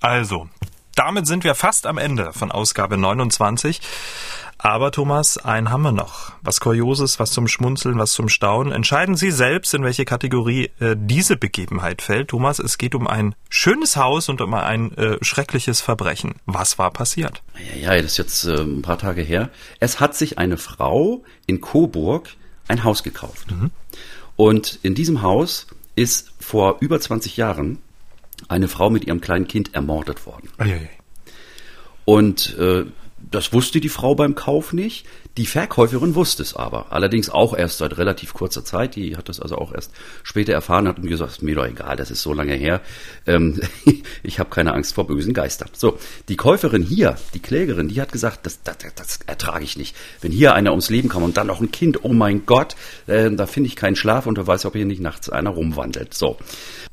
[0.01, 0.49] Also,
[0.95, 3.81] damit sind wir fast am Ende von Ausgabe 29.
[4.65, 6.33] Aber Thomas, einen haben wir noch.
[6.41, 8.73] Was Kurioses, was zum Schmunzeln, was zum Staunen.
[8.73, 12.29] Entscheiden Sie selbst, in welche Kategorie äh, diese Begebenheit fällt.
[12.29, 16.37] Thomas, es geht um ein schönes Haus und um ein äh, schreckliches Verbrechen.
[16.47, 17.43] Was war passiert?
[17.75, 19.51] Ja, ja, das ist jetzt äh, ein paar Tage her.
[19.81, 22.31] Es hat sich eine Frau in Coburg
[22.67, 23.51] ein Haus gekauft.
[23.51, 23.71] Mhm.
[24.37, 27.81] Und in diesem Haus ist vor über 20 Jahren
[28.49, 30.49] eine Frau mit ihrem kleinen Kind ermordet worden.
[30.57, 30.89] Eieiei.
[32.07, 32.87] Und äh,
[33.35, 35.07] das wusste die Frau beim Kauf nicht.
[35.37, 36.93] Die Verkäuferin wusste es aber.
[36.93, 38.95] Allerdings auch erst seit relativ kurzer Zeit.
[38.95, 39.91] Die hat das also auch erst
[40.23, 42.81] später erfahren, hat und gesagt, mir doch egal, das ist so lange her.
[43.27, 43.61] Ähm,
[44.23, 45.71] ich habe keine Angst vor bösen Geistern.
[45.73, 49.97] So, die Käuferin hier, die Klägerin, die hat gesagt, das, das, das ertrage ich nicht.
[50.21, 52.77] Wenn hier einer ums Leben kommt und dann noch ein Kind, oh mein Gott,
[53.09, 56.15] äh, da finde ich keinen Schlaf und wer weiß, ob hier nicht nachts einer rumwandelt.
[56.15, 56.37] So.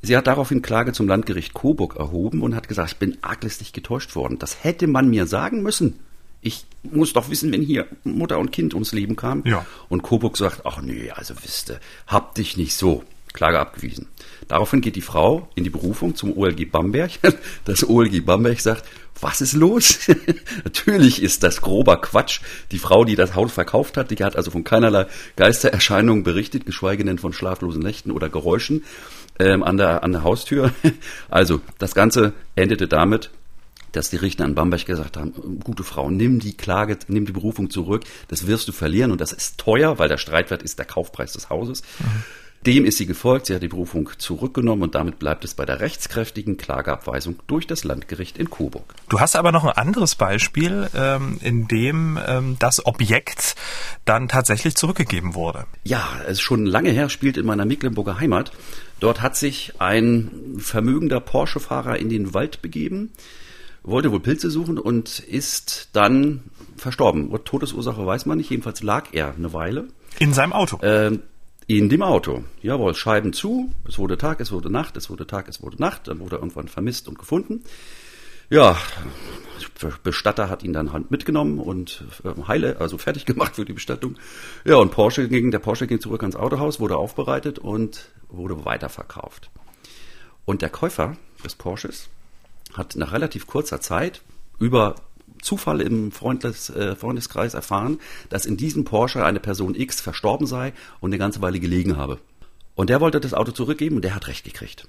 [0.02, 4.16] Sie hat daraufhin Klage zum Landgericht Coburg erhoben und hat gesagt, ich bin arglistig getäuscht
[4.16, 4.40] worden.
[4.40, 6.00] Das hätte man mir sagen müssen.
[6.42, 9.44] Ich muss doch wissen, wenn hier Mutter und Kind ums Leben kamen.
[9.46, 9.66] Ja.
[9.90, 13.04] Und Coburg sagt, ach nee, also wisste, hab dich nicht so.
[13.34, 14.08] Klage abgewiesen.
[14.48, 17.12] Daraufhin geht die Frau in die Berufung zum OLG Bamberg.
[17.66, 18.84] Das OLG Bamberg sagt,
[19.22, 20.00] was ist los?
[20.64, 22.42] Natürlich ist das grober Quatsch.
[22.72, 27.06] Die Frau, die das Haus verkauft hat, die hat also von keinerlei Geistererscheinungen berichtet, geschweige
[27.06, 28.84] denn von schlaflosen Nächten oder Geräuschen
[29.40, 30.74] ähm, an, der, an der Haustür.
[31.30, 33.30] Also das Ganze endete damit,
[33.92, 37.70] dass die Richter an Bamberg gesagt haben, gute Frau, nimm die Klage, nimm die Berufung
[37.70, 41.34] zurück, das wirst du verlieren und das ist teuer, weil der Streitwert ist der Kaufpreis
[41.34, 41.82] des Hauses.
[42.00, 42.24] Mhm.
[42.66, 45.80] Dem ist sie gefolgt, sie hat die Berufung zurückgenommen und damit bleibt es bei der
[45.80, 48.94] rechtskräftigen Klageabweisung durch das Landgericht in Coburg.
[49.10, 53.56] Du hast aber noch ein anderes Beispiel, ähm, in dem ähm, das Objekt
[54.06, 55.66] dann tatsächlich zurückgegeben wurde.
[55.84, 58.52] Ja, es ist schon lange her, spielt in meiner Mecklenburger Heimat.
[59.00, 60.30] Dort hat sich ein
[60.60, 63.10] vermögender Porsche-Fahrer in den Wald begeben,
[63.84, 66.44] wollte wohl Pilze suchen und ist dann
[66.78, 67.32] verstorben.
[67.44, 69.88] Todesursache weiß man nicht, jedenfalls lag er eine Weile.
[70.20, 70.78] In seinem Auto?
[70.78, 71.20] Äh,
[71.68, 72.44] in dem Auto.
[72.62, 76.08] Jawohl, Scheiben zu, es wurde Tag, es wurde Nacht, es wurde Tag, es wurde Nacht,
[76.08, 77.64] dann wurde er irgendwann vermisst und gefunden.
[78.50, 78.76] Ja,
[80.04, 84.16] Bestatter hat ihn dann Hand mitgenommen und äh, heile, also fertig gemacht für die Bestattung.
[84.66, 89.50] Ja, und Porsche ging, der Porsche ging zurück ans Autohaus, wurde aufbereitet und wurde weiterverkauft.
[90.46, 91.16] Und der Käufer
[91.46, 92.10] des Porsches
[92.74, 94.22] hat nach relativ kurzer Zeit
[94.60, 94.96] über
[95.42, 98.00] Zufall im Freundes, äh, Freundeskreis erfahren,
[98.30, 102.20] dass in diesem Porsche eine Person X verstorben sei und eine ganze Weile gelegen habe.
[102.76, 104.88] Und der wollte das Auto zurückgeben und der hat recht gekriegt.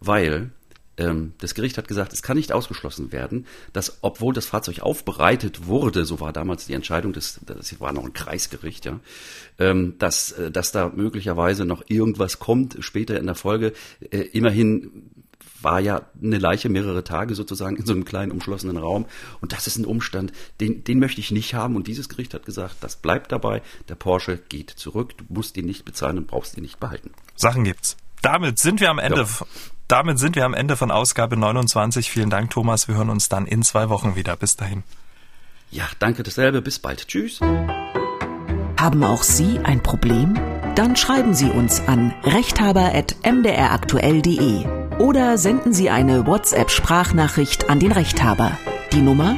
[0.00, 0.50] Weil
[0.96, 5.66] ähm, das Gericht hat gesagt, es kann nicht ausgeschlossen werden, dass obwohl das Fahrzeug aufbereitet
[5.66, 9.00] wurde, so war damals die Entscheidung, das, das war noch ein Kreisgericht, ja,
[9.58, 13.72] ähm, dass, äh, dass da möglicherweise noch irgendwas kommt später in der Folge.
[14.10, 15.10] Äh, immerhin
[15.64, 19.06] war ja eine Leiche mehrere Tage sozusagen in so einem kleinen umschlossenen Raum.
[19.40, 21.76] Und das ist ein Umstand, den, den möchte ich nicht haben.
[21.76, 23.62] Und dieses Gericht hat gesagt, das bleibt dabei.
[23.88, 25.16] Der Porsche geht zurück.
[25.16, 27.10] Du musst ihn nicht bezahlen und brauchst ihn nicht behalten.
[27.34, 27.96] Sachen gibt's.
[28.22, 29.22] Damit sind wir am Ende.
[29.22, 29.46] Ja.
[29.88, 32.10] Damit sind wir am Ende von Ausgabe 29.
[32.10, 32.88] Vielen Dank, Thomas.
[32.88, 34.36] Wir hören uns dann in zwei Wochen wieder.
[34.36, 34.82] Bis dahin.
[35.70, 36.62] Ja, danke dasselbe.
[36.62, 37.08] Bis bald.
[37.08, 37.40] Tschüss.
[37.40, 40.38] Haben auch Sie ein Problem?
[40.74, 48.52] Dann schreiben Sie uns an rechthaber.mdraktuell.de oder senden Sie eine WhatsApp-Sprachnachricht an den Rechthaber.
[48.92, 49.36] Die Nummer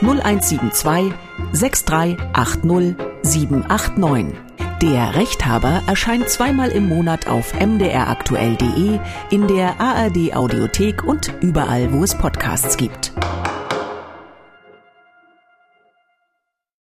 [0.00, 1.12] 0172
[1.52, 4.38] 6380 789.
[4.80, 12.04] Der Rechthaber erscheint zweimal im Monat auf mdraktuell.de, in der ARD Audiothek und überall, wo
[12.04, 13.12] es Podcasts gibt.